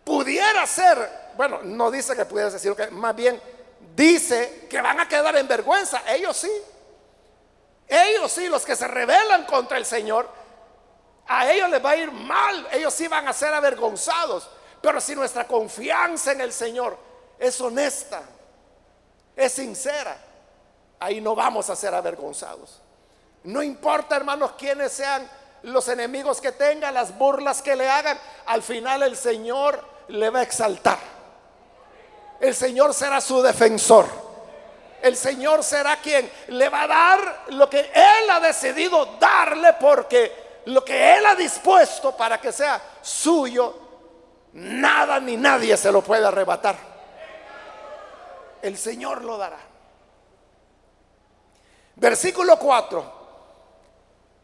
pudiera 0.06 0.64
ser, 0.68 1.32
bueno, 1.36 1.58
no 1.64 1.90
dice 1.90 2.14
que 2.14 2.24
pudiera 2.24 2.48
ser, 2.48 2.60
sino 2.60 2.76
que 2.76 2.86
más 2.92 3.14
bien 3.16 3.42
dice 3.96 4.68
que 4.70 4.80
van 4.80 5.00
a 5.00 5.08
quedar 5.08 5.36
en 5.36 5.48
vergüenza. 5.48 6.00
Ellos 6.06 6.36
sí. 6.36 6.52
Ellos 7.88 8.30
sí, 8.30 8.48
los 8.48 8.64
que 8.64 8.76
se 8.76 8.86
rebelan 8.86 9.44
contra 9.46 9.76
el 9.76 9.84
Señor, 9.84 10.28
A 11.28 11.50
ellos 11.50 11.68
les 11.70 11.84
va 11.84 11.90
a 11.90 11.96
ir 11.96 12.12
mal, 12.12 12.68
ellos 12.70 12.94
sí 12.94 13.08
van 13.08 13.26
a 13.26 13.32
ser 13.32 13.52
avergonzados. 13.52 14.48
Pero 14.80 15.00
si 15.00 15.16
nuestra 15.16 15.44
confianza 15.44 16.30
en 16.30 16.40
el 16.40 16.52
Señor 16.52 16.96
es 17.36 17.60
honesta, 17.60 18.22
es 19.34 19.52
sincera, 19.52 20.16
ahí 21.00 21.20
no 21.20 21.34
vamos 21.34 21.68
a 21.68 21.74
ser 21.74 21.92
avergonzados. 21.96 22.80
No 23.42 23.60
importa, 23.60 24.14
hermanos, 24.14 24.52
quiénes 24.56 24.92
sean 24.92 25.28
los 25.62 25.88
enemigos 25.88 26.40
que 26.40 26.52
tengan, 26.52 26.94
las 26.94 27.18
burlas 27.18 27.60
que 27.60 27.74
le 27.74 27.88
hagan, 27.88 28.16
al 28.46 28.62
final 28.62 29.02
el 29.02 29.16
Señor 29.16 29.95
le 30.08 30.30
va 30.30 30.40
a 30.40 30.42
exaltar. 30.42 30.98
El 32.40 32.54
Señor 32.54 32.94
será 32.94 33.20
su 33.20 33.42
defensor. 33.42 34.06
El 35.02 35.16
Señor 35.16 35.62
será 35.62 35.96
quien 35.96 36.30
le 36.48 36.68
va 36.68 36.82
a 36.82 36.86
dar 36.86 37.44
lo 37.48 37.68
que 37.68 37.80
Él 37.80 38.30
ha 38.30 38.40
decidido 38.40 39.16
darle 39.20 39.74
porque 39.74 40.60
lo 40.66 40.84
que 40.84 41.16
Él 41.16 41.26
ha 41.26 41.34
dispuesto 41.34 42.16
para 42.16 42.40
que 42.40 42.52
sea 42.52 42.80
suyo, 43.02 43.78
nada 44.54 45.20
ni 45.20 45.36
nadie 45.36 45.76
se 45.76 45.92
lo 45.92 46.02
puede 46.02 46.26
arrebatar. 46.26 46.76
El 48.62 48.76
Señor 48.76 49.22
lo 49.22 49.38
dará. 49.38 49.58
Versículo 51.96 52.58
4. 52.58 53.16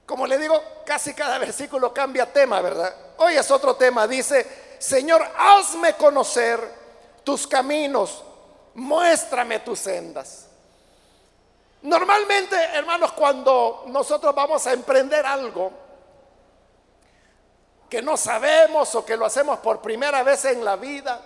Como 0.06 0.26
le 0.26 0.38
digo, 0.38 0.62
casi 0.84 1.14
cada 1.14 1.38
versículo 1.38 1.92
cambia 1.92 2.30
tema, 2.32 2.60
¿verdad? 2.60 2.94
Hoy 3.24 3.36
es 3.36 3.48
otro 3.52 3.76
tema. 3.76 4.08
Dice, 4.08 4.76
Señor, 4.80 5.24
hazme 5.38 5.94
conocer 5.94 6.58
tus 7.22 7.46
caminos, 7.46 8.20
muéstrame 8.74 9.60
tus 9.60 9.78
sendas. 9.78 10.48
Normalmente, 11.82 12.56
hermanos, 12.56 13.12
cuando 13.12 13.84
nosotros 13.86 14.34
vamos 14.34 14.66
a 14.66 14.72
emprender 14.72 15.24
algo 15.24 15.70
que 17.88 18.02
no 18.02 18.16
sabemos 18.16 18.92
o 18.96 19.04
que 19.04 19.16
lo 19.16 19.24
hacemos 19.24 19.60
por 19.60 19.80
primera 19.80 20.24
vez 20.24 20.44
en 20.46 20.64
la 20.64 20.74
vida, 20.74 21.20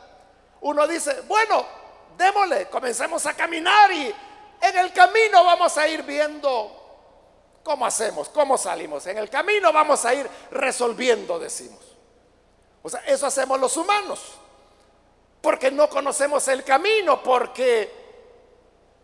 uno 0.60 0.86
dice, 0.86 1.22
bueno, 1.22 1.64
démosle, 2.18 2.68
comencemos 2.68 3.24
a 3.24 3.32
caminar 3.32 3.90
y 3.92 4.14
en 4.60 4.78
el 4.78 4.92
camino 4.92 5.42
vamos 5.44 5.78
a 5.78 5.88
ir 5.88 6.02
viendo 6.02 6.85
¿Cómo 7.66 7.84
hacemos? 7.84 8.28
¿Cómo 8.28 8.56
salimos? 8.56 9.04
En 9.08 9.18
el 9.18 9.28
camino 9.28 9.72
vamos 9.72 10.04
a 10.04 10.14
ir 10.14 10.30
resolviendo, 10.52 11.36
decimos. 11.36 11.80
O 12.80 12.88
sea, 12.88 13.00
eso 13.00 13.26
hacemos 13.26 13.58
los 13.58 13.76
humanos. 13.76 14.20
Porque 15.40 15.72
no 15.72 15.88
conocemos 15.88 16.46
el 16.46 16.62
camino, 16.62 17.20
porque 17.24 17.92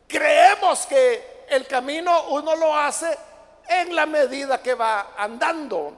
creemos 0.06 0.86
que 0.86 1.44
el 1.48 1.66
camino 1.66 2.28
uno 2.28 2.54
lo 2.54 2.72
hace 2.72 3.18
en 3.66 3.96
la 3.96 4.06
medida 4.06 4.62
que 4.62 4.74
va 4.74 5.14
andando. 5.16 5.94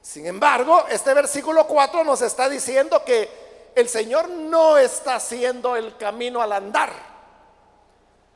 Sin 0.00 0.24
embargo, 0.26 0.86
este 0.90 1.12
versículo 1.12 1.66
4 1.66 2.04
nos 2.04 2.22
está 2.22 2.48
diciendo 2.48 3.04
que 3.04 3.72
el 3.74 3.88
Señor 3.88 4.28
no 4.28 4.78
está 4.78 5.16
haciendo 5.16 5.74
el 5.74 5.96
camino 5.96 6.40
al 6.40 6.52
andar. 6.52 6.92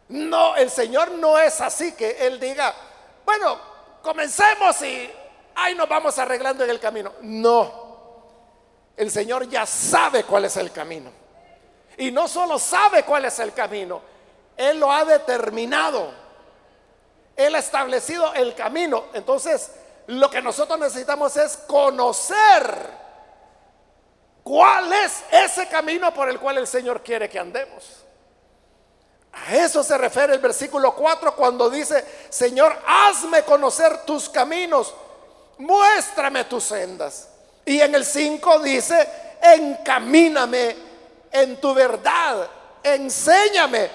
No, 0.09 0.57
el 0.57 0.73
Señor 0.73 1.12
no 1.12 1.38
es 1.38 1.61
así 1.61 1.92
que 1.92 2.27
Él 2.27 2.40
diga, 2.40 2.75
bueno, 3.27 3.59
comencemos 4.03 4.81
y 4.83 5.11
ahí 5.57 5.75
nos 5.75 5.89
vamos 5.89 6.17
arreglando 6.19 6.62
en 6.65 6.71
el 6.71 6.81
camino. 6.81 7.12
No, 7.23 7.73
el 8.97 9.11
Señor 9.11 9.49
ya 9.49 9.67
sabe 9.67 10.25
cuál 10.25 10.45
es 10.45 10.57
el 10.57 10.71
camino. 10.73 11.11
Y 11.99 12.12
no 12.12 12.29
solo 12.29 12.59
sabe 12.59 13.03
cuál 13.03 13.25
es 13.25 13.39
el 13.41 13.53
camino, 13.53 14.01
Él 14.57 14.79
lo 14.79 14.91
ha 14.93 15.05
determinado. 15.05 16.25
Él 17.35 17.55
ha 17.55 17.59
establecido 17.59 18.33
el 18.33 18.55
camino. 18.55 19.07
Entonces, 19.12 19.73
lo 20.07 20.31
que 20.31 20.41
nosotros 20.41 20.79
necesitamos 20.79 21.37
es 21.37 21.57
conocer 21.67 22.91
cuál 24.43 24.93
es 24.93 25.25
ese 25.33 25.69
camino 25.69 26.15
por 26.15 26.31
el 26.31 26.39
cual 26.39 26.59
el 26.59 26.67
Señor 26.67 27.03
quiere 27.03 27.29
que 27.29 27.39
andemos. 27.39 28.06
A 29.44 29.55
eso 29.55 29.83
se 29.83 29.99
refiere 29.99 30.33
el 30.33 30.40
versículo 30.40 30.94
4 30.94 31.37
cuando 31.37 31.68
dice, 31.68 32.05
Señor, 32.31 32.77
hazme 32.87 33.42
conocer 33.42 34.05
tus 34.05 34.29
caminos, 34.29 34.94
muéstrame 35.59 36.44
tus 36.44 36.64
sendas. 36.64 37.29
Y 37.64 37.81
en 37.81 37.94
el 37.94 38.05
5 38.05 38.61
dice, 38.61 39.09
encamíname 39.42 40.77
en 41.31 41.61
tu 41.61 41.75
verdad, 41.75 42.49
enséñame, 42.83 43.90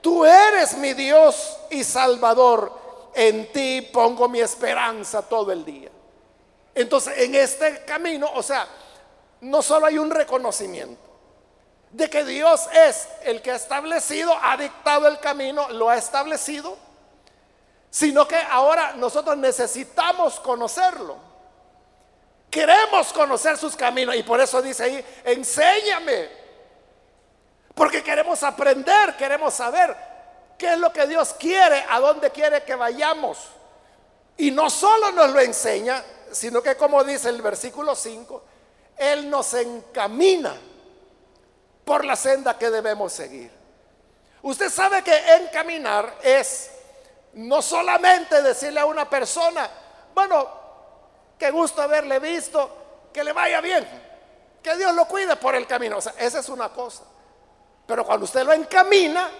tú 0.00 0.24
eres 0.24 0.76
mi 0.76 0.92
Dios 0.92 1.56
y 1.70 1.82
Salvador, 1.82 3.10
en 3.14 3.50
ti 3.52 3.88
pongo 3.92 4.28
mi 4.28 4.40
esperanza 4.40 5.22
todo 5.22 5.50
el 5.50 5.64
día. 5.64 5.90
Entonces, 6.74 7.18
en 7.18 7.34
este 7.36 7.84
camino, 7.84 8.28
o 8.34 8.42
sea, 8.42 8.66
no 9.40 9.62
solo 9.62 9.86
hay 9.86 9.96
un 9.96 10.10
reconocimiento, 10.10 11.00
de 11.94 12.10
que 12.10 12.24
Dios 12.24 12.68
es 12.72 13.08
el 13.22 13.40
que 13.40 13.52
ha 13.52 13.54
establecido, 13.54 14.36
ha 14.42 14.56
dictado 14.56 15.06
el 15.06 15.20
camino, 15.20 15.68
lo 15.70 15.88
ha 15.88 15.96
establecido, 15.96 16.76
sino 17.88 18.26
que 18.26 18.36
ahora 18.36 18.94
nosotros 18.94 19.36
necesitamos 19.36 20.40
conocerlo. 20.40 21.16
Queremos 22.50 23.12
conocer 23.12 23.56
sus 23.56 23.76
caminos 23.76 24.16
y 24.16 24.24
por 24.24 24.40
eso 24.40 24.60
dice 24.60 24.82
ahí, 24.82 25.06
enséñame. 25.24 26.30
Porque 27.76 28.02
queremos 28.02 28.42
aprender, 28.42 29.16
queremos 29.16 29.54
saber 29.54 29.96
qué 30.58 30.72
es 30.72 30.78
lo 30.78 30.92
que 30.92 31.06
Dios 31.06 31.32
quiere, 31.38 31.84
a 31.88 32.00
dónde 32.00 32.30
quiere 32.30 32.64
que 32.64 32.74
vayamos. 32.74 33.38
Y 34.36 34.50
no 34.50 34.68
solo 34.68 35.12
nos 35.12 35.30
lo 35.30 35.38
enseña, 35.38 36.02
sino 36.32 36.60
que 36.60 36.76
como 36.76 37.04
dice 37.04 37.28
el 37.28 37.40
versículo 37.40 37.94
5, 37.94 38.42
Él 38.96 39.30
nos 39.30 39.54
encamina 39.54 40.56
por 41.84 42.04
la 42.04 42.16
senda 42.16 42.58
que 42.58 42.70
debemos 42.70 43.12
seguir. 43.12 43.50
Usted 44.42 44.70
sabe 44.70 45.02
que 45.02 45.16
encaminar 45.36 46.18
es 46.22 46.70
no 47.34 47.62
solamente 47.62 48.42
decirle 48.42 48.80
a 48.80 48.86
una 48.86 49.08
persona, 49.08 49.68
bueno, 50.14 50.48
qué 51.38 51.50
gusto 51.50 51.82
haberle 51.82 52.18
visto, 52.18 53.08
que 53.12 53.24
le 53.24 53.32
vaya 53.32 53.60
bien, 53.60 53.86
que 54.62 54.76
Dios 54.76 54.94
lo 54.94 55.06
cuide 55.06 55.36
por 55.36 55.54
el 55.54 55.66
camino. 55.66 55.98
O 55.98 56.00
sea, 56.00 56.14
esa 56.18 56.40
es 56.40 56.48
una 56.48 56.68
cosa. 56.68 57.04
Pero 57.86 58.04
cuando 58.04 58.24
usted 58.24 58.44
lo 58.44 58.52
encamina, 58.52 59.30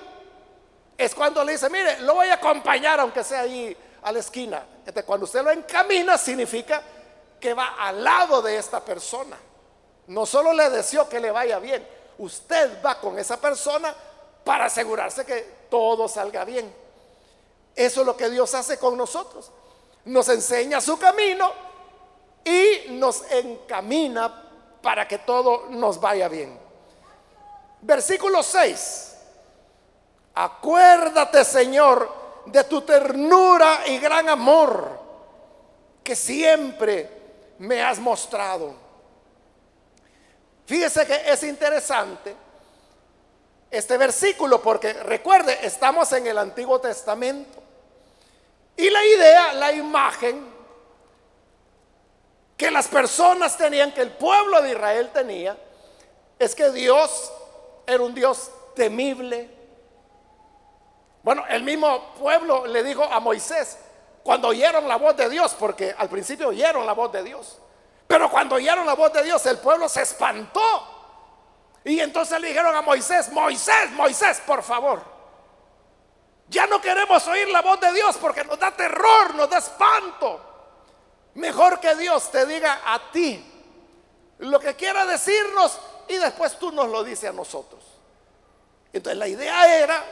es 0.96 1.14
cuando 1.14 1.44
le 1.44 1.52
dice, 1.52 1.68
mire, 1.70 2.00
lo 2.00 2.14
voy 2.14 2.28
a 2.28 2.34
acompañar 2.34 3.00
aunque 3.00 3.24
sea 3.24 3.40
ahí 3.40 3.76
a 4.02 4.12
la 4.12 4.18
esquina. 4.18 4.64
Entonces, 4.78 5.04
cuando 5.04 5.24
usted 5.24 5.42
lo 5.42 5.50
encamina, 5.50 6.16
significa 6.18 6.82
que 7.40 7.54
va 7.54 7.74
al 7.78 8.02
lado 8.02 8.42
de 8.42 8.56
esta 8.56 8.80
persona. 8.80 9.36
No 10.06 10.26
solo 10.26 10.52
le 10.52 10.70
deseó 10.70 11.08
que 11.08 11.20
le 11.20 11.30
vaya 11.30 11.58
bien, 11.58 11.86
usted 12.18 12.82
va 12.84 13.00
con 13.00 13.18
esa 13.18 13.40
persona 13.40 13.94
para 14.44 14.66
asegurarse 14.66 15.24
que 15.24 15.66
todo 15.70 16.08
salga 16.08 16.44
bien. 16.44 16.72
Eso 17.74 18.00
es 18.00 18.06
lo 18.06 18.16
que 18.16 18.30
Dios 18.30 18.54
hace 18.54 18.78
con 18.78 18.96
nosotros. 18.96 19.50
Nos 20.04 20.28
enseña 20.28 20.80
su 20.80 20.98
camino 20.98 21.50
y 22.44 22.90
nos 22.90 23.22
encamina 23.30 24.42
para 24.82 25.08
que 25.08 25.18
todo 25.18 25.66
nos 25.70 26.00
vaya 26.00 26.28
bien. 26.28 26.58
Versículo 27.80 28.42
6. 28.42 29.16
Acuérdate, 30.34 31.44
Señor, 31.44 32.12
de 32.46 32.64
tu 32.64 32.82
ternura 32.82 33.86
y 33.86 33.98
gran 33.98 34.28
amor 34.28 35.00
que 36.02 36.14
siempre 36.14 37.10
me 37.58 37.82
has 37.82 37.98
mostrado 37.98 38.83
Fíjese 40.66 41.06
que 41.06 41.30
es 41.30 41.42
interesante 41.42 42.34
este 43.70 43.98
versículo 43.98 44.62
porque 44.62 44.92
recuerde, 44.92 45.58
estamos 45.66 46.12
en 46.12 46.26
el 46.26 46.38
Antiguo 46.38 46.80
Testamento. 46.80 47.62
Y 48.76 48.88
la 48.88 49.04
idea, 49.04 49.52
la 49.54 49.72
imagen 49.72 50.52
que 52.56 52.70
las 52.70 52.88
personas 52.88 53.56
tenían, 53.56 53.92
que 53.92 54.00
el 54.00 54.12
pueblo 54.12 54.62
de 54.62 54.70
Israel 54.70 55.10
tenía, 55.12 55.56
es 56.38 56.54
que 56.54 56.70
Dios 56.70 57.32
era 57.86 58.02
un 58.02 58.14
Dios 58.14 58.50
temible. 58.74 59.50
Bueno, 61.22 61.44
el 61.48 61.62
mismo 61.62 62.14
pueblo 62.14 62.66
le 62.66 62.82
dijo 62.82 63.04
a 63.04 63.18
Moisés, 63.20 63.78
cuando 64.22 64.48
oyeron 64.48 64.88
la 64.88 64.96
voz 64.96 65.16
de 65.16 65.28
Dios, 65.28 65.54
porque 65.58 65.94
al 65.96 66.08
principio 66.08 66.48
oyeron 66.48 66.86
la 66.86 66.92
voz 66.92 67.12
de 67.12 67.22
Dios, 67.22 67.58
pero 68.06 68.30
cuando 68.30 68.56
oyeron 68.56 68.86
la 68.86 68.94
voz 68.94 69.12
de 69.12 69.22
Dios, 69.22 69.44
el 69.46 69.58
pueblo 69.58 69.88
se 69.88 70.02
espantó. 70.02 70.90
Y 71.84 72.00
entonces 72.00 72.40
le 72.40 72.48
dijeron 72.48 72.74
a 72.74 72.82
Moisés, 72.82 73.30
Moisés, 73.32 73.90
Moisés, 73.92 74.42
por 74.46 74.62
favor. 74.62 75.02
Ya 76.48 76.66
no 76.66 76.80
queremos 76.80 77.26
oír 77.26 77.48
la 77.48 77.62
voz 77.62 77.80
de 77.80 77.92
Dios 77.92 78.16
porque 78.20 78.44
nos 78.44 78.58
da 78.58 78.70
terror, 78.70 79.34
nos 79.34 79.48
da 79.48 79.58
espanto. 79.58 80.40
Mejor 81.34 81.80
que 81.80 81.94
Dios 81.96 82.30
te 82.30 82.46
diga 82.46 82.82
a 82.86 83.10
ti 83.10 83.52
lo 84.38 84.60
que 84.60 84.74
quiera 84.74 85.04
decirnos 85.06 85.78
y 86.08 86.16
después 86.16 86.58
tú 86.58 86.70
nos 86.70 86.88
lo 86.88 87.02
dices 87.02 87.30
a 87.30 87.32
nosotros. 87.32 87.82
Entonces 88.92 89.18
la 89.18 89.28
idea 89.28 89.76
era 89.76 90.04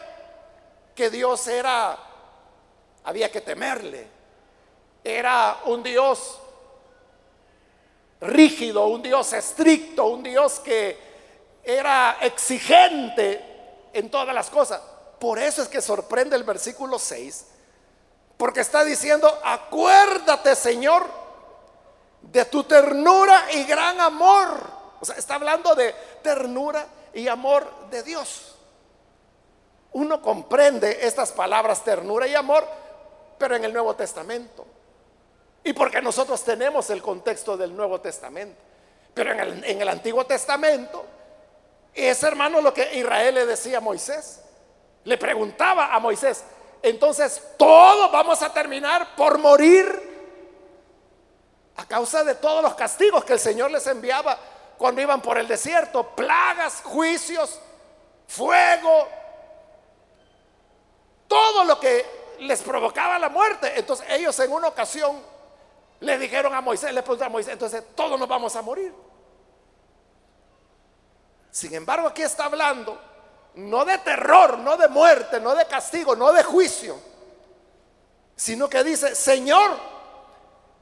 que 0.94 1.10
Dios 1.10 1.46
era, 1.46 1.96
había 3.04 3.30
que 3.30 3.40
temerle. 3.40 4.08
Era 5.04 5.60
un 5.66 5.82
Dios 5.82 6.41
rígido, 8.22 8.86
un 8.86 9.02
Dios 9.02 9.32
estricto, 9.32 10.06
un 10.06 10.22
Dios 10.22 10.60
que 10.60 10.98
era 11.62 12.18
exigente 12.20 13.44
en 13.92 14.10
todas 14.10 14.34
las 14.34 14.48
cosas. 14.48 14.80
Por 15.18 15.38
eso 15.38 15.62
es 15.62 15.68
que 15.68 15.80
sorprende 15.80 16.36
el 16.36 16.44
versículo 16.44 16.98
6, 16.98 17.46
porque 18.36 18.60
está 18.60 18.84
diciendo, 18.84 19.40
acuérdate 19.44 20.56
Señor 20.56 21.06
de 22.22 22.44
tu 22.46 22.64
ternura 22.64 23.46
y 23.52 23.64
gran 23.64 24.00
amor. 24.00 24.70
O 25.00 25.04
sea, 25.04 25.16
está 25.16 25.34
hablando 25.34 25.74
de 25.74 25.92
ternura 26.22 26.86
y 27.12 27.28
amor 27.28 27.68
de 27.90 28.02
Dios. 28.02 28.56
Uno 29.92 30.22
comprende 30.22 31.06
estas 31.06 31.32
palabras 31.32 31.84
ternura 31.84 32.26
y 32.26 32.34
amor, 32.34 32.66
pero 33.38 33.56
en 33.56 33.64
el 33.64 33.72
Nuevo 33.72 33.94
Testamento. 33.94 34.64
Y 35.64 35.72
porque 35.72 36.02
nosotros 36.02 36.42
tenemos 36.42 36.90
el 36.90 37.02
contexto 37.02 37.56
del 37.56 37.74
Nuevo 37.76 38.00
Testamento. 38.00 38.60
Pero 39.14 39.32
en 39.32 39.80
el, 39.80 39.88
Antiguo 39.88 40.24
Testamento, 40.24 41.04
es 41.94 42.22
hermano 42.22 42.60
lo 42.60 42.72
que 42.72 42.94
Israel 42.96 43.34
le 43.34 43.46
decía 43.46 43.78
a 43.78 43.80
Moisés. 43.80 44.40
Le 45.04 45.18
preguntaba 45.18 45.94
a 45.94 45.98
Moisés, 45.98 46.44
entonces 46.82 47.42
todos 47.58 48.10
vamos 48.10 48.40
a 48.42 48.52
terminar 48.52 49.14
por 49.16 49.38
morir 49.38 50.10
a 51.76 51.86
causa 51.86 52.24
de 52.24 52.36
todos 52.36 52.62
los 52.62 52.74
castigos 52.74 53.24
que 53.24 53.34
el 53.34 53.38
Señor 53.38 53.70
les 53.70 53.86
enviaba 53.86 54.38
cuando 54.78 55.00
iban 55.00 55.20
por 55.20 55.38
el 55.38 55.46
desierto, 55.46 56.14
plagas, 56.14 56.82
juicios, 56.84 57.60
fuego, 58.26 59.08
todo 61.28 61.64
lo 61.64 61.78
que 61.78 62.04
les 62.40 62.62
provocaba 62.62 63.18
la 63.18 63.28
muerte. 63.28 63.72
Entonces 63.76 64.06
ellos 64.08 64.38
en 64.40 64.52
una 64.52 64.68
ocasión 64.68 65.31
le 66.02 66.18
dijeron 66.18 66.52
a 66.52 66.60
Moisés, 66.60 66.92
le 66.92 67.00
preguntaron 67.02 67.30
a 67.30 67.34
Moisés, 67.34 67.52
entonces 67.52 67.82
todos 67.94 68.18
nos 68.18 68.28
vamos 68.28 68.54
a 68.56 68.62
morir. 68.62 68.92
Sin 71.50 71.72
embargo, 71.74 72.08
aquí 72.08 72.22
está 72.22 72.46
hablando 72.46 73.00
no 73.54 73.84
de 73.84 73.98
terror, 73.98 74.58
no 74.58 74.76
de 74.76 74.88
muerte, 74.88 75.38
no 75.38 75.54
de 75.54 75.64
castigo, 75.66 76.16
no 76.16 76.32
de 76.32 76.42
juicio, 76.42 76.96
sino 78.34 78.68
que 78.68 78.82
dice, 78.82 79.14
Señor, 79.14 79.78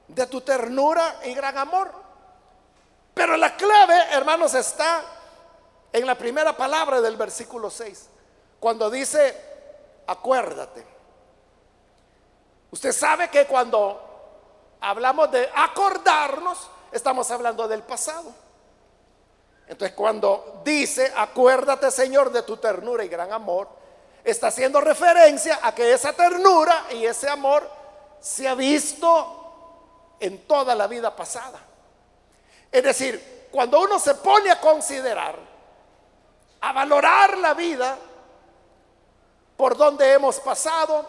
de 0.08 0.26
tu 0.26 0.40
ternura 0.40 1.20
y 1.24 1.34
gran 1.34 1.58
amor. 1.58 1.92
Pero 3.12 3.36
la 3.36 3.56
clave, 3.56 3.94
hermanos, 4.12 4.54
está 4.54 5.04
en 5.92 6.06
la 6.06 6.14
primera 6.14 6.56
palabra 6.56 7.02
del 7.02 7.16
versículo 7.16 7.68
6, 7.68 8.08
cuando 8.58 8.88
dice, 8.88 9.36
acuérdate. 10.06 10.86
Usted 12.70 12.92
sabe 12.92 13.28
que 13.28 13.46
cuando 13.46 14.09
hablamos 14.80 15.30
de 15.30 15.48
acordarnos, 15.54 16.70
estamos 16.92 17.30
hablando 17.30 17.68
del 17.68 17.82
pasado. 17.82 18.32
Entonces 19.66 19.96
cuando 19.96 20.62
dice, 20.64 21.12
acuérdate 21.16 21.90
Señor 21.90 22.32
de 22.32 22.42
tu 22.42 22.56
ternura 22.56 23.04
y 23.04 23.08
gran 23.08 23.32
amor, 23.32 23.68
está 24.24 24.48
haciendo 24.48 24.80
referencia 24.80 25.60
a 25.62 25.74
que 25.74 25.92
esa 25.92 26.12
ternura 26.12 26.86
y 26.90 27.04
ese 27.04 27.28
amor 27.28 27.68
se 28.20 28.48
ha 28.48 28.54
visto 28.54 30.16
en 30.18 30.46
toda 30.46 30.74
la 30.74 30.86
vida 30.86 31.14
pasada. 31.14 31.60
Es 32.70 32.82
decir, 32.82 33.48
cuando 33.50 33.80
uno 33.80 33.98
se 33.98 34.14
pone 34.16 34.50
a 34.50 34.60
considerar, 34.60 35.36
a 36.60 36.72
valorar 36.72 37.38
la 37.38 37.54
vida 37.54 37.96
por 39.56 39.76
donde 39.76 40.12
hemos 40.12 40.40
pasado, 40.40 41.06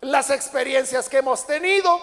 las 0.00 0.30
experiencias 0.30 1.08
que 1.08 1.18
hemos 1.18 1.46
tenido, 1.46 2.00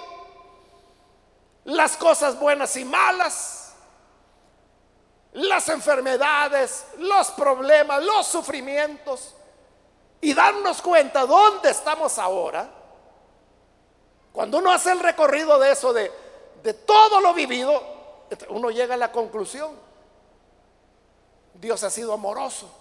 las 1.68 1.98
cosas 1.98 2.40
buenas 2.40 2.78
y 2.78 2.86
malas, 2.86 3.74
las 5.34 5.68
enfermedades, 5.68 6.86
los 7.00 7.32
problemas, 7.32 8.02
los 8.04 8.26
sufrimientos 8.26 9.36
y 10.22 10.34
darnos 10.34 10.82
cuenta 10.82 11.26
dónde 11.26 11.70
estamos 11.70 12.18
ahora, 12.20 12.70
cuando 14.32 14.60
uno 14.60 14.72
hace 14.72 14.94
el 14.94 15.00
recorrido 15.00 15.60
de 15.60 15.72
eso, 15.74 15.92
de, 15.92 16.10
de 16.64 16.74
todo 16.74 17.20
lo 17.20 17.34
vivido, 17.34 17.84
uno 18.48 18.72
llega 18.72 18.94
a 18.94 18.98
la 18.98 19.12
conclusión, 19.12 19.72
Dios 21.54 21.84
ha 21.84 21.90
sido 21.90 22.14
amoroso 22.14 22.72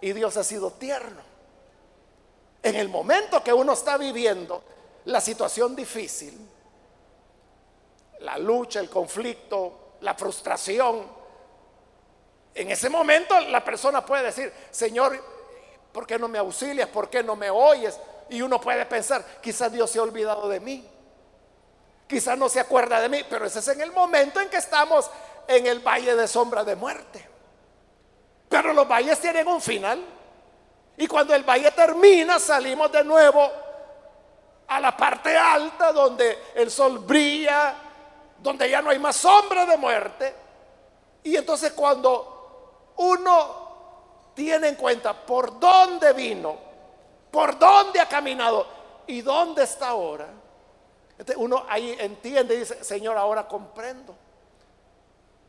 y 0.00 0.14
Dios 0.14 0.34
ha 0.38 0.44
sido 0.44 0.70
tierno. 0.70 1.20
En 2.62 2.76
el 2.76 2.88
momento 2.88 3.44
que 3.44 3.52
uno 3.52 3.74
está 3.74 3.98
viviendo 3.98 4.62
la 5.04 5.20
situación 5.20 5.76
difícil, 5.76 6.48
la 8.20 8.38
lucha, 8.38 8.80
el 8.80 8.90
conflicto, 8.90 9.96
la 10.00 10.14
frustración, 10.14 11.20
en 12.54 12.70
ese 12.70 12.90
momento 12.90 13.38
la 13.40 13.64
persona 13.64 14.04
puede 14.04 14.24
decir, 14.24 14.52
Señor, 14.70 15.18
¿por 15.92 16.06
qué 16.06 16.18
no 16.18 16.28
me 16.28 16.38
auxilias? 16.38 16.88
¿Por 16.88 17.08
qué 17.08 17.22
no 17.22 17.36
me 17.36 17.50
oyes? 17.50 17.98
Y 18.28 18.42
uno 18.42 18.60
puede 18.60 18.84
pensar, 18.86 19.24
quizás 19.40 19.72
Dios 19.72 19.90
se 19.90 19.98
ha 19.98 20.02
olvidado 20.02 20.48
de 20.48 20.60
mí. 20.60 20.88
Quizás 22.06 22.36
no 22.36 22.48
se 22.48 22.60
acuerda 22.60 23.00
de 23.00 23.08
mí, 23.08 23.24
pero 23.28 23.46
ese 23.46 23.60
es 23.60 23.68
en 23.68 23.80
el 23.80 23.92
momento 23.92 24.40
en 24.40 24.48
que 24.48 24.56
estamos 24.56 25.08
en 25.46 25.66
el 25.66 25.80
valle 25.80 26.14
de 26.16 26.26
sombra 26.26 26.64
de 26.64 26.74
muerte. 26.74 27.28
Pero 28.48 28.72
los 28.72 28.88
valles 28.88 29.18
tienen 29.20 29.46
un 29.46 29.60
final. 29.60 30.04
Y 30.96 31.06
cuando 31.06 31.34
el 31.34 31.44
valle 31.44 31.70
termina, 31.70 32.38
salimos 32.40 32.90
de 32.90 33.04
nuevo 33.04 33.48
a 34.66 34.80
la 34.80 34.96
parte 34.96 35.36
alta 35.36 35.92
donde 35.92 36.36
el 36.54 36.70
sol 36.70 36.98
brilla, 36.98 37.74
donde 38.42 38.68
ya 38.70 38.82
no 38.82 38.90
hay 38.90 38.98
más 38.98 39.16
sombra 39.16 39.66
de 39.66 39.76
muerte. 39.76 40.34
Y 41.22 41.36
entonces 41.36 41.72
cuando 41.72 42.92
uno 42.96 43.70
tiene 44.34 44.68
en 44.68 44.74
cuenta 44.76 45.14
por 45.14 45.58
dónde 45.58 46.12
vino, 46.12 46.56
por 47.30 47.58
dónde 47.58 48.00
ha 48.00 48.08
caminado 48.08 48.66
y 49.06 49.20
dónde 49.22 49.64
está 49.64 49.88
ahora, 49.88 50.28
uno 51.36 51.64
ahí 51.68 51.96
entiende 51.98 52.54
y 52.54 52.58
dice, 52.60 52.82
Señor, 52.82 53.16
ahora 53.16 53.46
comprendo 53.46 54.14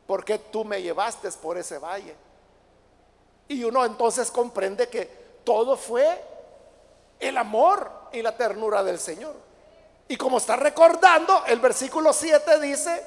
por 0.06 0.24
qué 0.24 0.38
tú 0.38 0.64
me 0.64 0.82
llevaste 0.82 1.30
por 1.32 1.56
ese 1.56 1.78
valle. 1.78 2.14
Y 3.48 3.64
uno 3.64 3.84
entonces 3.84 4.30
comprende 4.30 4.88
que 4.88 5.06
todo 5.44 5.76
fue 5.76 6.22
el 7.18 7.38
amor 7.38 7.90
y 8.12 8.20
la 8.22 8.36
ternura 8.36 8.82
del 8.82 8.98
Señor. 8.98 9.34
Y 10.12 10.16
como 10.18 10.36
está 10.36 10.56
recordando, 10.56 11.42
el 11.46 11.58
versículo 11.58 12.12
7 12.12 12.60
dice, 12.60 13.02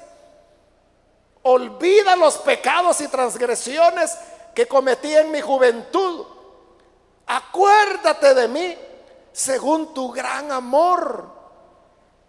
olvida 1.43 2.16
los 2.16 2.39
pecados 2.39 2.99
y 2.99 3.08
transgresiones 3.08 4.18
que 4.56 4.68
cometí 4.68 5.16
en 5.16 5.30
mi 5.30 5.39
juventud. 5.39 6.26
Acuérdate 7.28 8.34
de 8.34 8.47
mí 8.47 8.76
según 9.32 9.93
tu 9.93 10.12
gran 10.12 10.51
amor, 10.51 11.30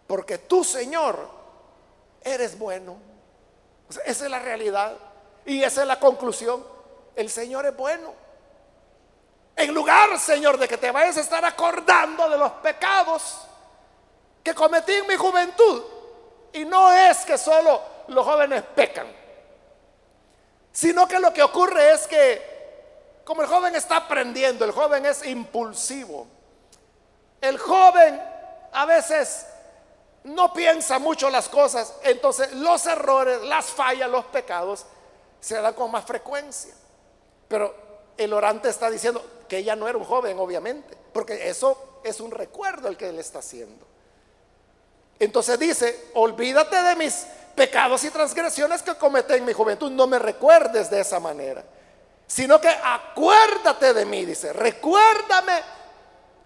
porque 0.07 0.37
tú, 0.37 0.63
Señor, 0.63 1.27
eres 2.23 2.59
bueno. 2.59 2.99
esa 4.05 4.25
es 4.27 4.31
la 4.31 4.41
realidad 4.41 4.95
y 5.47 5.63
esa 5.63 5.81
es 5.81 5.89
la 5.89 5.99
conclusión. 5.99 6.63
El 7.15 7.31
Señor 7.31 7.65
es 7.65 7.75
bueno. 7.75 8.13
En 9.57 9.73
lugar, 9.73 10.21
Señor, 10.21 10.59
de 10.59 10.69
que 10.69 10.77
te 10.77 10.91
vayas 10.91 11.17
a 11.17 11.21
estar 11.21 11.47
acordando 11.47 12.29
de 12.29 12.37
los 12.37 12.53
pecados 12.53 13.47
que 14.47 14.55
cometí 14.55 14.93
en 14.93 15.07
mi 15.07 15.17
juventud. 15.17 15.83
Y 16.53 16.65
no 16.65 16.93
es 16.93 17.25
que 17.25 17.37
solo 17.37 17.81
los 18.09 18.25
jóvenes 18.25 18.63
pecan 18.75 19.07
sino 20.77 21.09
que 21.09 21.19
lo 21.19 21.33
que 21.33 21.43
ocurre 21.43 21.93
es 21.93 22.07
que 22.07 23.23
como 23.25 23.41
el 23.41 23.49
joven 23.49 23.75
está 23.75 23.97
aprendiendo, 23.97 24.63
el 24.63 24.73
joven 24.73 25.07
es 25.07 25.25
impulsivo, 25.25 26.27
el 27.41 27.57
joven 27.57 28.21
a 28.73 28.85
veces 28.85 29.47
no 30.25 30.53
piensa 30.53 30.99
mucho 30.99 31.31
las 31.31 31.49
cosas, 31.49 31.95
entonces 32.03 32.53
los 32.53 32.87
errores, 32.87 33.41
las 33.45 33.65
fallas, 33.65 34.11
los 34.11 34.27
pecados 34.27 34.85
se 35.41 35.55
dan 35.55 35.73
con 35.73 35.91
más 35.91 36.05
frecuencia. 36.05 36.75
Pero 37.49 37.75
el 38.19 38.35
orante 38.35 38.69
está 38.69 38.91
diciendo 38.91 39.25
que 39.49 39.57
ella 39.57 39.77
no 39.77 39.89
era 39.89 39.97
un 39.97 40.05
joven, 40.05 40.39
obviamente, 40.39 40.95
porque 41.15 41.49
eso 41.49 42.01
es 42.05 42.21
un 42.21 42.31
recuerdo 42.31 42.89
el 42.89 42.99
que 42.99 43.09
él 43.09 43.19
está 43.19 43.39
haciendo. 43.39 43.87
Entonces 45.19 45.59
dice, 45.59 46.11
olvídate 46.15 46.83
de 46.83 46.97
mis 46.97 47.27
pecados 47.55 48.05
y 48.05 48.11
transgresiones 48.11 48.83
que 48.83 48.95
cometí 48.95 49.35
en 49.35 49.45
mi 49.45 49.53
juventud. 49.53 49.91
No 49.91 50.07
me 50.07 50.19
recuerdes 50.19 50.91
de 50.91 51.01
esa 51.01 51.19
manera, 51.19 51.65
sino 52.27 52.61
que 52.61 52.69
acuérdate 52.69 53.95
de 53.95 54.05
mí, 54.05 54.25
dice, 54.25 54.53
recuérdame 54.53 55.63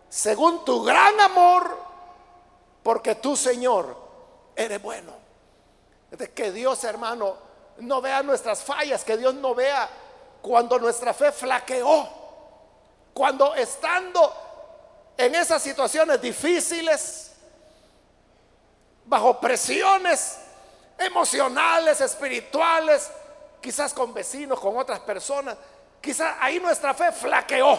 según 0.09 0.65
tu 0.65 0.83
gran 0.83 1.19
amor, 1.21 1.79
porque 2.83 3.17
tú, 3.17 3.37
Señor, 3.37 3.97
eres 4.57 4.81
bueno. 4.81 5.13
De 6.11 6.31
que 6.31 6.51
Dios, 6.51 6.83
hermano, 6.85 7.37
no 7.79 8.01
vea 8.01 8.23
nuestras 8.23 8.63
fallas, 8.63 9.05
que 9.05 9.17
Dios 9.17 9.35
no 9.35 9.55
vea 9.55 9.89
cuando 10.43 10.79
nuestra 10.79 11.15
fe 11.15 11.31
flaqueó, 11.33 12.09
cuando 13.15 13.55
estando 13.55 14.33
en 15.17 15.35
esas 15.35 15.63
situaciones 15.63 16.21
difíciles, 16.21 17.30
bajo 19.11 19.41
presiones, 19.41 20.39
emocionales, 20.97 22.01
espirituales, 22.01 23.11
quizás 23.61 23.93
con 23.93 24.15
vecinos, 24.15 24.61
con 24.61 24.79
otras 24.79 25.01
personas. 25.01 25.57
Quizás 26.01 26.37
ahí 26.39 26.61
nuestra 26.61 26.95
fe 26.95 27.11
flaqueó. 27.11 27.77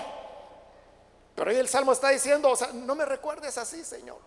Pero 1.34 1.50
ahí 1.50 1.56
el 1.56 1.70
Salmo 1.70 1.94
está 1.94 2.10
diciendo, 2.10 2.50
o 2.50 2.56
sea, 2.58 2.72
no 2.74 2.96
me 2.96 3.06
recuerdes 3.06 3.58
así, 3.58 3.86
Señor, 3.86 4.18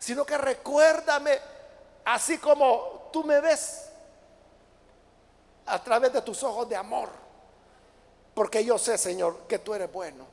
sino 0.00 0.26
que 0.26 0.36
recuérdame 0.36 1.38
así 2.04 2.38
como 2.38 3.08
tú 3.12 3.22
me 3.22 3.40
ves 3.40 3.88
a 5.64 5.80
través 5.80 6.12
de 6.12 6.22
tus 6.22 6.42
ojos 6.42 6.68
de 6.68 6.74
amor. 6.74 7.08
Porque 8.34 8.64
yo 8.64 8.78
sé, 8.78 8.98
Señor, 8.98 9.46
que 9.46 9.60
tú 9.60 9.74
eres 9.74 9.92
bueno. 9.92 10.26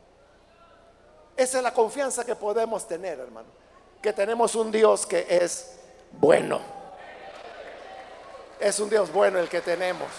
Esa 1.36 1.57
es 1.57 1.63
la 1.63 1.71
confianza 1.71 2.25
que 2.25 2.36
podemos 2.36 2.88
tener, 2.88 3.19
hermano. 3.19 3.57
Que 4.02 4.14
tenemos 4.14 4.56
un 4.56 4.72
Dios 4.72 5.06
que 5.06 5.26
es 5.30 5.80
bueno. 6.12 6.62
Es 8.60 8.80
un 8.80 8.89
Dios 8.89 9.12
bueno 9.12 9.39
el 9.39 9.50
que 9.50 9.62
tenemos. 9.62 10.10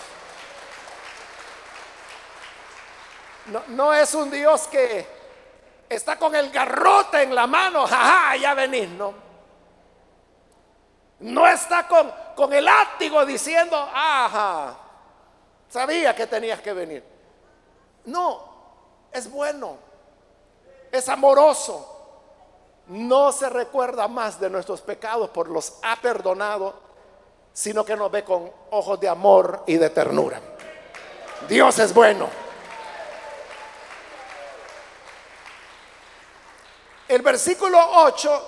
No, 3.68 3.94
es 3.94 4.14
un 4.14 4.30
Dios 4.30 4.66
que 4.68 5.06
está 5.88 6.18
con 6.18 6.34
el 6.34 6.50
garrote 6.50 7.22
en 7.22 7.34
la 7.34 7.46
mano, 7.46 7.86
jaja, 7.86 8.36
ya 8.36 8.54
venís, 8.54 8.88
no. 8.90 9.14
No 11.20 11.46
está 11.46 11.88
con, 11.88 12.12
con 12.36 12.52
el 12.52 12.64
látigo 12.64 13.24
diciendo, 13.24 13.76
ajá, 13.76 14.76
sabía 15.68 16.14
que 16.14 16.26
tenías 16.26 16.60
que 16.60 16.72
venir. 16.72 17.02
No, 18.04 18.44
es 19.10 19.30
bueno, 19.30 19.78
es 20.92 21.08
amoroso. 21.08 21.97
No 22.88 23.32
se 23.32 23.50
recuerda 23.50 24.08
más 24.08 24.40
de 24.40 24.48
nuestros 24.48 24.80
pecados 24.80 25.28
por 25.30 25.48
los 25.48 25.74
ha 25.82 25.96
perdonado, 25.96 26.74
sino 27.52 27.84
que 27.84 27.96
nos 27.96 28.10
ve 28.10 28.24
con 28.24 28.50
ojos 28.70 28.98
de 28.98 29.08
amor 29.08 29.64
y 29.66 29.76
de 29.76 29.90
ternura. 29.90 30.40
Dios 31.46 31.78
es 31.78 31.92
bueno. 31.92 32.28
El 37.08 37.22
versículo 37.22 37.78
8 38.04 38.42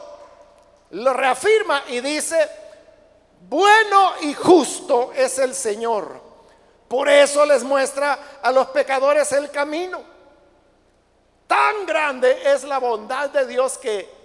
lo 0.91 1.13
reafirma 1.13 1.85
y 1.89 2.01
dice, 2.01 2.49
bueno 3.49 4.15
y 4.23 4.33
justo 4.33 5.13
es 5.15 5.39
el 5.39 5.55
Señor. 5.55 6.21
Por 6.89 7.09
eso 7.09 7.45
les 7.45 7.63
muestra 7.63 8.39
a 8.43 8.51
los 8.51 8.69
pecadores 8.69 9.33
el 9.33 9.51
camino. 9.51 10.03
Tan 11.47 11.85
grande 11.85 12.53
es 12.53 12.65
la 12.65 12.79
bondad 12.79 13.31
de 13.31 13.47
Dios 13.47 13.77
que 13.79 14.20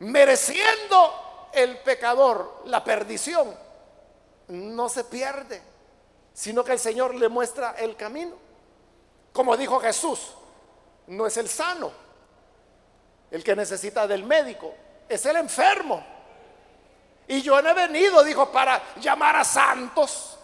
mereciendo 0.00 1.48
el 1.52 1.78
pecador 1.78 2.62
la 2.66 2.84
perdición, 2.84 3.54
no 4.48 4.88
se 4.88 5.04
pierde, 5.04 5.62
sino 6.32 6.64
que 6.64 6.72
el 6.72 6.78
Señor 6.78 7.14
le 7.14 7.28
muestra 7.28 7.74
el 7.78 7.96
camino. 7.96 8.36
Como 9.32 9.56
dijo 9.56 9.80
Jesús, 9.80 10.34
no 11.08 11.26
es 11.26 11.36
el 11.36 11.48
sano 11.48 12.08
el 13.30 13.44
que 13.44 13.54
necesita 13.54 14.06
del 14.06 14.24
médico, 14.24 14.74
es 15.08 15.24
el 15.26 15.36
enfermo. 15.36 16.04
Y 17.26 17.42
yo 17.42 17.60
no 17.60 17.70
he 17.70 17.74
venido, 17.74 18.24
dijo, 18.24 18.50
para 18.50 18.82
llamar 18.96 19.36
a 19.36 19.44
santos. 19.44 20.38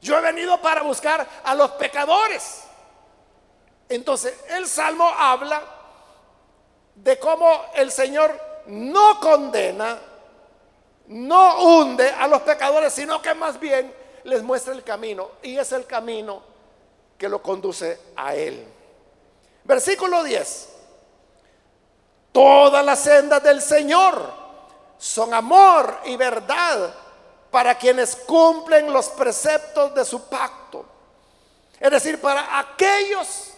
Yo 0.00 0.18
he 0.18 0.20
venido 0.22 0.60
para 0.60 0.82
buscar 0.82 1.26
a 1.44 1.54
los 1.54 1.72
pecadores. 1.72 2.62
Entonces, 3.88 4.34
el 4.48 4.66
Salmo 4.66 5.06
habla 5.06 5.62
de 6.94 7.18
cómo 7.18 7.66
el 7.74 7.90
Señor 7.90 8.38
no 8.66 9.18
condena, 9.20 9.98
no 11.08 11.64
hunde 11.64 12.08
a 12.10 12.26
los 12.28 12.42
pecadores, 12.42 12.92
sino 12.92 13.20
que 13.20 13.34
más 13.34 13.58
bien 13.58 13.94
les 14.24 14.42
muestra 14.42 14.72
el 14.72 14.82
camino. 14.82 15.30
Y 15.42 15.58
es 15.58 15.72
el 15.72 15.86
camino 15.86 16.42
que 17.18 17.28
lo 17.28 17.42
conduce 17.42 18.00
a 18.16 18.34
Él. 18.34 18.66
Versículo 19.64 20.22
10. 20.22 20.68
Todas 22.32 22.84
las 22.84 23.00
sendas 23.00 23.42
del 23.42 23.60
Señor 23.60 24.32
son 24.98 25.34
amor 25.34 25.98
y 26.04 26.16
verdad 26.16 26.94
para 27.50 27.76
quienes 27.76 28.16
cumplen 28.16 28.92
los 28.92 29.10
preceptos 29.10 29.94
de 29.94 30.04
su 30.04 30.28
pacto. 30.28 30.86
Es 31.78 31.90
decir, 31.90 32.20
para 32.20 32.58
aquellos 32.58 33.50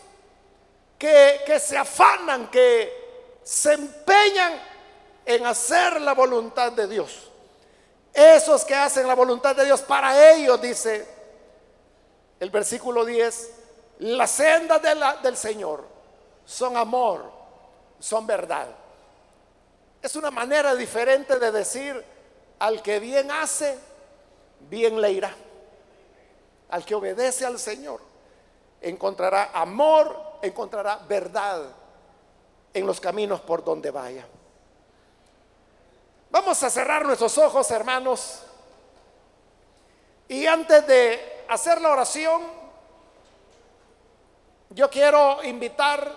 que, 0.98 1.42
que 1.46 1.60
se 1.60 1.76
afanan, 1.76 2.50
que 2.50 3.03
se 3.44 3.74
empeñan 3.74 4.60
en 5.24 5.46
hacer 5.46 6.00
la 6.00 6.14
voluntad 6.14 6.72
de 6.72 6.88
Dios. 6.88 7.30
Esos 8.12 8.64
que 8.64 8.74
hacen 8.74 9.06
la 9.06 9.14
voluntad 9.14 9.54
de 9.54 9.64
Dios, 9.64 9.82
para 9.82 10.32
ellos, 10.32 10.60
dice 10.60 11.06
el 12.40 12.50
versículo 12.50 13.04
10, 13.04 13.50
las 14.00 14.30
sendas 14.30 14.80
del 15.22 15.36
Señor 15.36 15.84
son 16.44 16.76
amor 16.76 17.44
son 18.04 18.26
verdad. 18.26 18.68
Es 20.02 20.14
una 20.14 20.30
manera 20.30 20.74
diferente 20.74 21.38
de 21.38 21.50
decir, 21.50 22.04
al 22.58 22.82
que 22.82 23.00
bien 23.00 23.30
hace, 23.30 23.78
bien 24.68 25.00
le 25.00 25.10
irá. 25.10 25.34
Al 26.68 26.84
que 26.84 26.94
obedece 26.94 27.46
al 27.46 27.58
Señor, 27.58 28.00
encontrará 28.82 29.52
amor, 29.54 30.38
encontrará 30.42 30.98
verdad 31.08 31.64
en 32.74 32.86
los 32.86 33.00
caminos 33.00 33.40
por 33.40 33.64
donde 33.64 33.90
vaya. 33.90 34.26
Vamos 36.30 36.60
a 36.64 36.68
cerrar 36.68 37.06
nuestros 37.06 37.38
ojos, 37.38 37.70
hermanos. 37.70 38.42
Y 40.26 40.46
antes 40.46 40.84
de 40.86 41.44
hacer 41.48 41.80
la 41.80 41.90
oración, 41.90 42.42
yo 44.70 44.90
quiero 44.90 45.42
invitar 45.44 46.12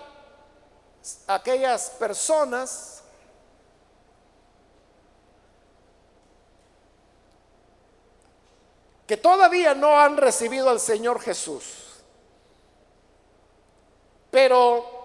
aquellas 1.28 1.90
personas 1.90 3.04
que 9.06 9.16
todavía 9.16 9.74
no 9.74 9.98
han 9.98 10.16
recibido 10.16 10.68
al 10.68 10.80
Señor 10.80 11.20
Jesús. 11.20 12.02
Pero 14.32 14.97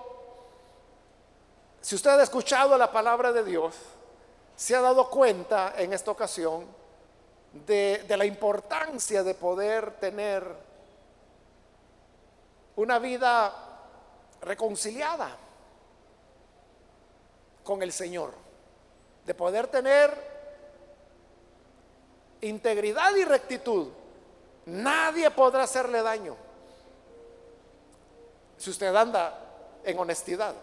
si 1.84 1.96
usted 1.96 2.12
ha 2.12 2.24
escuchado 2.24 2.78
la 2.78 2.90
palabra 2.90 3.34
de 3.34 3.44
Dios, 3.44 3.76
se 4.56 4.74
ha 4.74 4.80
dado 4.80 5.10
cuenta 5.10 5.74
en 5.76 5.92
esta 5.92 6.12
ocasión 6.12 6.66
de, 7.52 8.06
la 8.08 8.24
importancia 8.24 9.22
de 9.22 9.36
poder 9.36 9.92
tener 9.98 10.46
una 12.78 13.00
vida 13.00 13.54
reconciliada 14.44 15.36
con 17.66 17.84
el 17.84 17.92
Señor, 17.92 18.32
de 19.26 19.34
poder 19.34 19.68
tener 19.68 20.16
integridad 22.40 23.14
y 23.18 23.26
rectitud. 23.26 23.90
Nadie 24.68 25.30
podrá 25.32 25.64
hacerle 25.64 26.02
daño 26.02 26.38
si 28.58 28.70
usted 28.70 28.96
anda 28.96 29.38
en 29.84 30.00
honestidad. 30.00 30.56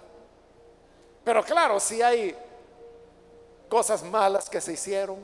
Pero 1.24 1.42
claro, 1.44 1.78
si 1.78 2.00
hay 2.02 2.36
cosas 3.68 4.02
malas 4.02 4.48
que 4.48 4.60
se 4.60 4.72
hicieron, 4.72 5.18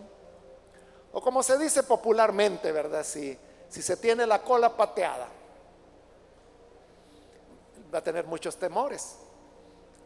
o 1.13 1.21
como 1.21 1.43
se 1.43 1.59
dice 1.59 1.83
popularmente, 1.83 2.71
¿verdad? 2.73 3.05
Si, 3.05 3.37
si 3.69 3.83
se 3.83 3.97
tiene 3.97 4.27
la 4.27 4.43
cola 4.43 4.77
pateada, 4.77 5.29
va 7.93 7.99
a 7.99 8.03
tener 8.03 8.27
muchos 8.27 8.57
temores, 8.57 9.17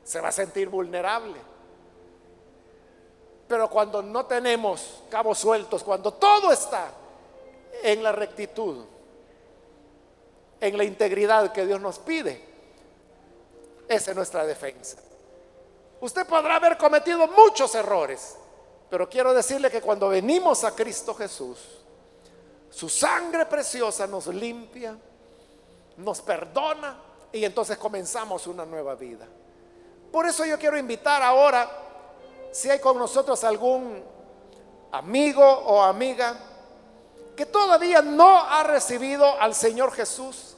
se 0.04 0.20
va 0.20 0.28
a 0.28 0.32
sentir 0.32 0.68
vulnerable. 0.68 1.38
Pero 3.48 3.68
cuando 3.68 4.00
no 4.00 4.26
tenemos 4.26 5.02
cabos 5.10 5.38
sueltos, 5.38 5.82
cuando 5.82 6.14
todo 6.14 6.52
está 6.52 6.92
en 7.82 8.02
la 8.02 8.12
rectitud, 8.12 8.84
en 10.60 10.78
la 10.78 10.84
integridad 10.84 11.52
que 11.52 11.66
Dios 11.66 11.80
nos 11.80 11.98
pide, 11.98 12.40
esa 13.88 14.10
es 14.12 14.16
nuestra 14.16 14.46
defensa. 14.46 14.98
Usted 16.00 16.26
podrá 16.26 16.56
haber 16.56 16.78
cometido 16.78 17.26
muchos 17.28 17.74
errores, 17.74 18.36
pero 18.88 19.08
quiero 19.08 19.34
decirle 19.34 19.70
que 19.70 19.82
cuando 19.82 20.08
venimos 20.08 20.64
a 20.64 20.74
Cristo 20.74 21.14
Jesús, 21.14 21.58
su 22.70 22.88
sangre 22.88 23.44
preciosa 23.46 24.06
nos 24.06 24.26
limpia, 24.28 24.96
nos 25.98 26.20
perdona 26.22 26.96
y 27.32 27.44
entonces 27.44 27.76
comenzamos 27.76 28.46
una 28.46 28.64
nueva 28.64 28.94
vida. 28.94 29.26
Por 30.10 30.26
eso 30.26 30.44
yo 30.44 30.58
quiero 30.58 30.78
invitar 30.78 31.22
ahora 31.22 31.70
si 32.50 32.70
hay 32.70 32.78
con 32.78 32.98
nosotros 32.98 33.44
algún 33.44 34.02
amigo 34.92 35.44
o 35.44 35.82
amiga 35.82 36.36
que 37.36 37.46
todavía 37.46 38.02
no 38.02 38.38
ha 38.38 38.62
recibido 38.62 39.38
al 39.38 39.54
Señor 39.54 39.92
Jesús, 39.92 40.56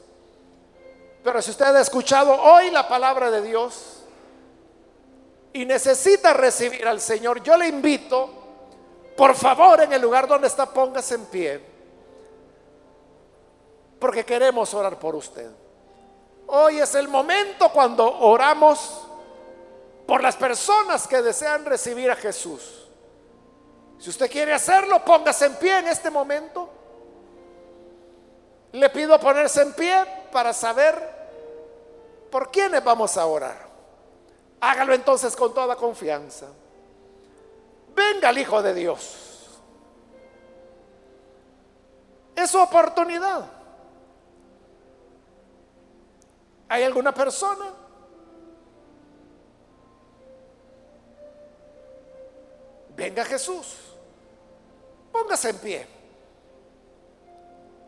pero 1.23 1.43
si 1.43 1.51
usted 1.51 1.67
ha 1.67 1.81
escuchado 1.81 2.33
hoy 2.33 2.71
la 2.71 2.89
palabra 2.89 3.31
de 3.31 3.43
Dios 3.43 4.02
y 5.53 5.65
necesita 5.65 6.33
recibir 6.33 6.87
al 6.87 7.01
Señor, 7.01 7.43
yo 7.43 7.57
le 7.57 7.69
invito 7.69 8.39
Por 9.17 9.35
favor, 9.35 9.83
en 9.83 9.93
el 9.93 10.01
lugar 10.01 10.27
donde 10.27 10.47
está, 10.47 10.67
póngase 10.67 11.15
en 11.17 11.27
pie. 11.27 11.61
Porque 14.01 14.25
queremos 14.25 14.73
orar 14.73 14.99
por 14.99 15.15
usted. 15.15 15.51
Hoy 16.47 16.79
es 16.79 16.95
el 16.95 17.09
momento 17.09 17.71
cuando 17.71 18.21
oramos 18.21 19.07
por 20.07 20.23
las 20.23 20.37
personas 20.37 21.07
que 21.07 21.23
desean 21.23 21.65
recibir 21.65 22.11
a 22.11 22.17
Jesús. 22.17 22.89
Si 23.99 24.11
usted 24.11 24.31
quiere 24.31 24.53
hacerlo, 24.53 25.05
póngase 25.05 25.47
en 25.47 25.55
pie 25.57 25.79
en 25.79 25.89
este 25.89 26.11
momento. 26.11 26.69
Le 28.73 28.89
pido 28.91 29.21
ponerse 29.21 29.63
en 29.63 29.75
pie 29.75 30.05
para 30.33 30.53
saber 30.53 30.97
por 32.31 32.51
quiénes 32.51 32.83
vamos 32.83 33.17
a 33.17 33.27
orar. 33.27 33.72
Hágalo 34.65 34.95
entonces 34.95 35.35
con 35.35 35.53
toda 35.53 35.75
confianza. 35.75 36.47
Venga 37.97 38.31
el 38.31 38.39
Hijo 38.39 38.63
de 38.63 38.73
Dios. 38.73 39.61
Es 42.37 42.49
su 42.49 42.61
oportunidad. 42.61 43.45
¿Hay 46.69 46.85
alguna 46.85 47.13
persona? 47.13 47.75
Venga 52.95 53.25
Jesús. 53.25 53.97
Póngase 55.11 55.51
en 55.51 55.59
pie. 55.59 55.87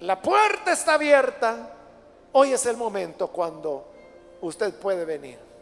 La 0.00 0.20
puerta 0.20 0.72
está 0.72 0.94
abierta. 0.94 1.70
Hoy 2.32 2.52
es 2.52 2.66
el 2.66 2.76
momento 2.76 3.28
cuando 3.28 3.86
usted 4.40 4.74
puede 4.74 5.04
venir. 5.04 5.53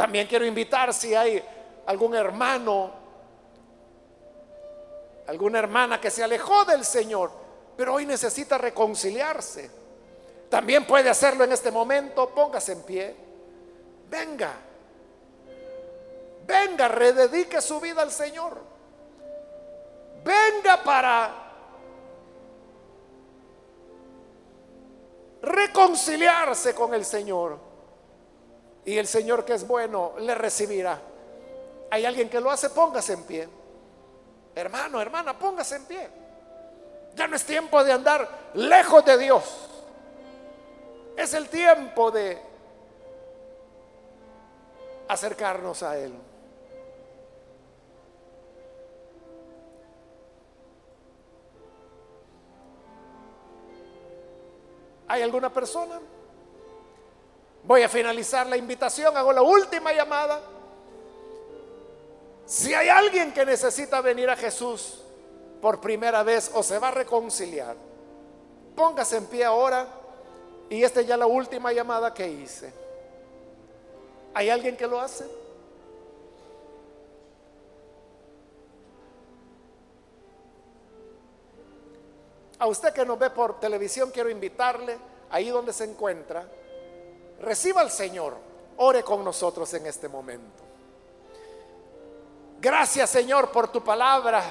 También 0.00 0.26
quiero 0.26 0.46
invitar 0.46 0.94
si 0.94 1.14
hay 1.14 1.44
algún 1.84 2.14
hermano, 2.14 2.90
alguna 5.26 5.58
hermana 5.58 6.00
que 6.00 6.10
se 6.10 6.24
alejó 6.24 6.64
del 6.64 6.86
Señor, 6.86 7.30
pero 7.76 7.92
hoy 7.92 8.06
necesita 8.06 8.56
reconciliarse. 8.56 9.70
También 10.48 10.86
puede 10.86 11.10
hacerlo 11.10 11.44
en 11.44 11.52
este 11.52 11.70
momento. 11.70 12.30
Póngase 12.30 12.72
en 12.72 12.82
pie. 12.84 13.14
Venga. 14.08 14.54
Venga, 16.46 16.88
rededique 16.88 17.60
su 17.60 17.78
vida 17.78 18.00
al 18.00 18.10
Señor. 18.10 18.58
Venga 20.24 20.82
para 20.82 21.30
reconciliarse 25.42 26.74
con 26.74 26.94
el 26.94 27.04
Señor. 27.04 27.69
Y 28.90 28.98
el 28.98 29.06
Señor 29.06 29.44
que 29.44 29.54
es 29.54 29.64
bueno 29.68 30.14
le 30.18 30.34
recibirá. 30.34 31.00
Hay 31.92 32.04
alguien 32.04 32.28
que 32.28 32.40
lo 32.40 32.50
hace, 32.50 32.70
póngase 32.70 33.12
en 33.12 33.22
pie. 33.22 33.48
Hermano, 34.52 35.00
hermana, 35.00 35.38
póngase 35.38 35.76
en 35.76 35.84
pie. 35.84 36.10
Ya 37.14 37.28
no 37.28 37.36
es 37.36 37.44
tiempo 37.44 37.84
de 37.84 37.92
andar 37.92 38.28
lejos 38.54 39.04
de 39.04 39.16
Dios. 39.16 39.44
Es 41.16 41.32
el 41.34 41.48
tiempo 41.48 42.10
de 42.10 42.42
acercarnos 45.06 45.84
a 45.84 45.96
Él. 45.96 46.12
¿Hay 55.06 55.22
alguna 55.22 55.54
persona? 55.54 56.00
Voy 57.70 57.84
a 57.84 57.88
finalizar 57.88 58.48
la 58.48 58.56
invitación, 58.56 59.16
hago 59.16 59.32
la 59.32 59.42
última 59.42 59.92
llamada. 59.92 60.40
Si 62.44 62.74
hay 62.74 62.88
alguien 62.88 63.32
que 63.32 63.46
necesita 63.46 64.00
venir 64.00 64.28
a 64.28 64.34
Jesús 64.34 65.00
por 65.62 65.80
primera 65.80 66.24
vez 66.24 66.50
o 66.52 66.64
se 66.64 66.80
va 66.80 66.88
a 66.88 66.90
reconciliar, 66.90 67.76
póngase 68.74 69.18
en 69.18 69.26
pie 69.26 69.44
ahora 69.44 69.86
y 70.68 70.82
esta 70.82 71.00
es 71.00 71.06
ya 71.06 71.16
la 71.16 71.28
última 71.28 71.72
llamada 71.72 72.12
que 72.12 72.28
hice. 72.28 72.72
¿Hay 74.34 74.50
alguien 74.50 74.76
que 74.76 74.88
lo 74.88 75.00
hace? 75.00 75.24
A 82.58 82.66
usted 82.66 82.92
que 82.92 83.06
nos 83.06 83.16
ve 83.16 83.30
por 83.30 83.60
televisión, 83.60 84.10
quiero 84.10 84.28
invitarle 84.28 84.98
ahí 85.30 85.50
donde 85.50 85.72
se 85.72 85.84
encuentra 85.84 86.44
reciba 87.40 87.80
al 87.80 87.90
Señor, 87.90 88.36
ore 88.76 89.02
con 89.02 89.24
nosotros 89.24 89.72
en 89.74 89.86
este 89.86 90.08
momento. 90.08 90.62
Gracias 92.60 93.10
Señor 93.10 93.50
por 93.50 93.72
tu 93.72 93.82
palabra. 93.82 94.42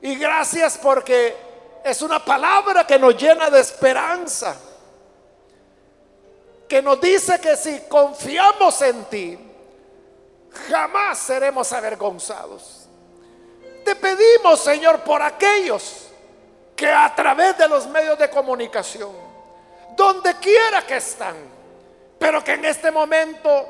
Y 0.00 0.14
gracias 0.16 0.78
porque 0.78 1.36
es 1.84 2.02
una 2.02 2.24
palabra 2.24 2.86
que 2.86 2.98
nos 2.98 3.16
llena 3.16 3.50
de 3.50 3.60
esperanza. 3.60 4.56
Que 6.68 6.82
nos 6.82 7.00
dice 7.00 7.40
que 7.40 7.56
si 7.56 7.80
confiamos 7.88 8.80
en 8.82 9.04
ti, 9.06 9.38
jamás 10.70 11.18
seremos 11.18 11.72
avergonzados. 11.72 12.86
Te 13.84 13.96
pedimos, 13.96 14.60
Señor, 14.60 15.00
por 15.00 15.22
aquellos 15.22 16.08
que 16.76 16.92
a 16.92 17.12
través 17.14 17.56
de 17.58 17.68
los 17.68 17.86
medios 17.86 18.18
de 18.18 18.28
comunicación 18.30 19.27
donde 19.96 20.34
quiera 20.36 20.86
que 20.86 20.96
están, 20.96 21.36
pero 22.18 22.42
que 22.42 22.54
en 22.54 22.64
este 22.64 22.90
momento 22.90 23.66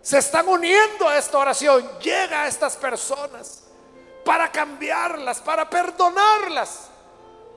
se 0.00 0.18
están 0.18 0.48
uniendo 0.48 1.08
a 1.08 1.18
esta 1.18 1.38
oración. 1.38 1.98
Llega 2.00 2.42
a 2.42 2.46
estas 2.46 2.76
personas 2.76 3.64
para 4.24 4.50
cambiarlas, 4.50 5.40
para 5.40 5.68
perdonarlas, 5.68 6.88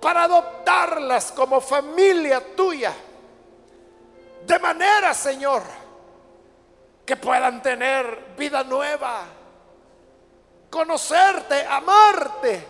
para 0.01 0.23
adoptarlas 0.23 1.31
como 1.31 1.61
familia 1.61 2.55
tuya. 2.55 2.93
De 4.45 4.59
manera, 4.59 5.13
Señor, 5.13 5.61
que 7.05 7.15
puedan 7.15 7.61
tener 7.61 8.33
vida 8.37 8.63
nueva, 8.63 9.25
conocerte, 10.69 11.65
amarte. 11.65 12.67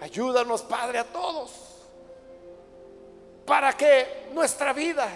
Ayúdanos, 0.00 0.62
Padre, 0.62 1.00
a 1.00 1.04
todos 1.04 1.67
para 3.48 3.72
que 3.72 4.28
nuestra 4.34 4.74
vida 4.74 5.08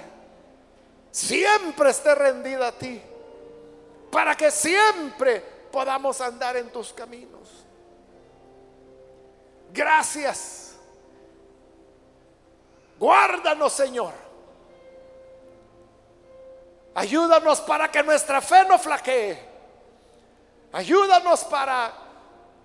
siempre 1.10 1.90
esté 1.90 2.14
rendida 2.14 2.68
a 2.68 2.72
ti, 2.72 3.00
para 4.10 4.34
que 4.34 4.50
siempre 4.50 5.40
podamos 5.70 6.18
andar 6.22 6.56
en 6.56 6.70
tus 6.70 6.94
caminos. 6.94 7.50
Gracias. 9.70 10.76
Guárdanos, 12.98 13.72
Señor. 13.74 14.14
Ayúdanos 16.94 17.60
para 17.60 17.90
que 17.90 18.02
nuestra 18.02 18.40
fe 18.40 18.64
no 18.64 18.78
flaquee. 18.78 19.38
Ayúdanos 20.72 21.44
para 21.44 21.92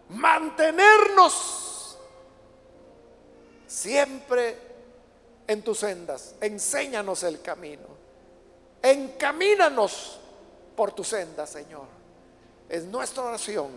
mantenernos 0.09 1.97
siempre 3.67 4.66
en 5.47 5.61
tus 5.61 5.79
sendas. 5.79 6.35
Enséñanos 6.41 7.23
el 7.23 7.41
camino. 7.41 7.87
Encamínanos 8.81 10.19
por 10.75 10.91
tu 10.91 11.03
senda, 11.03 11.47
Señor. 11.47 11.87
Es 12.69 12.83
nuestra 12.85 13.23
oración 13.23 13.69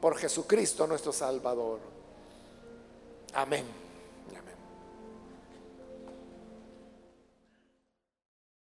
por 0.00 0.16
Jesucristo 0.16 0.86
nuestro 0.86 1.12
Salvador. 1.12 1.80
Amén. 3.34 3.85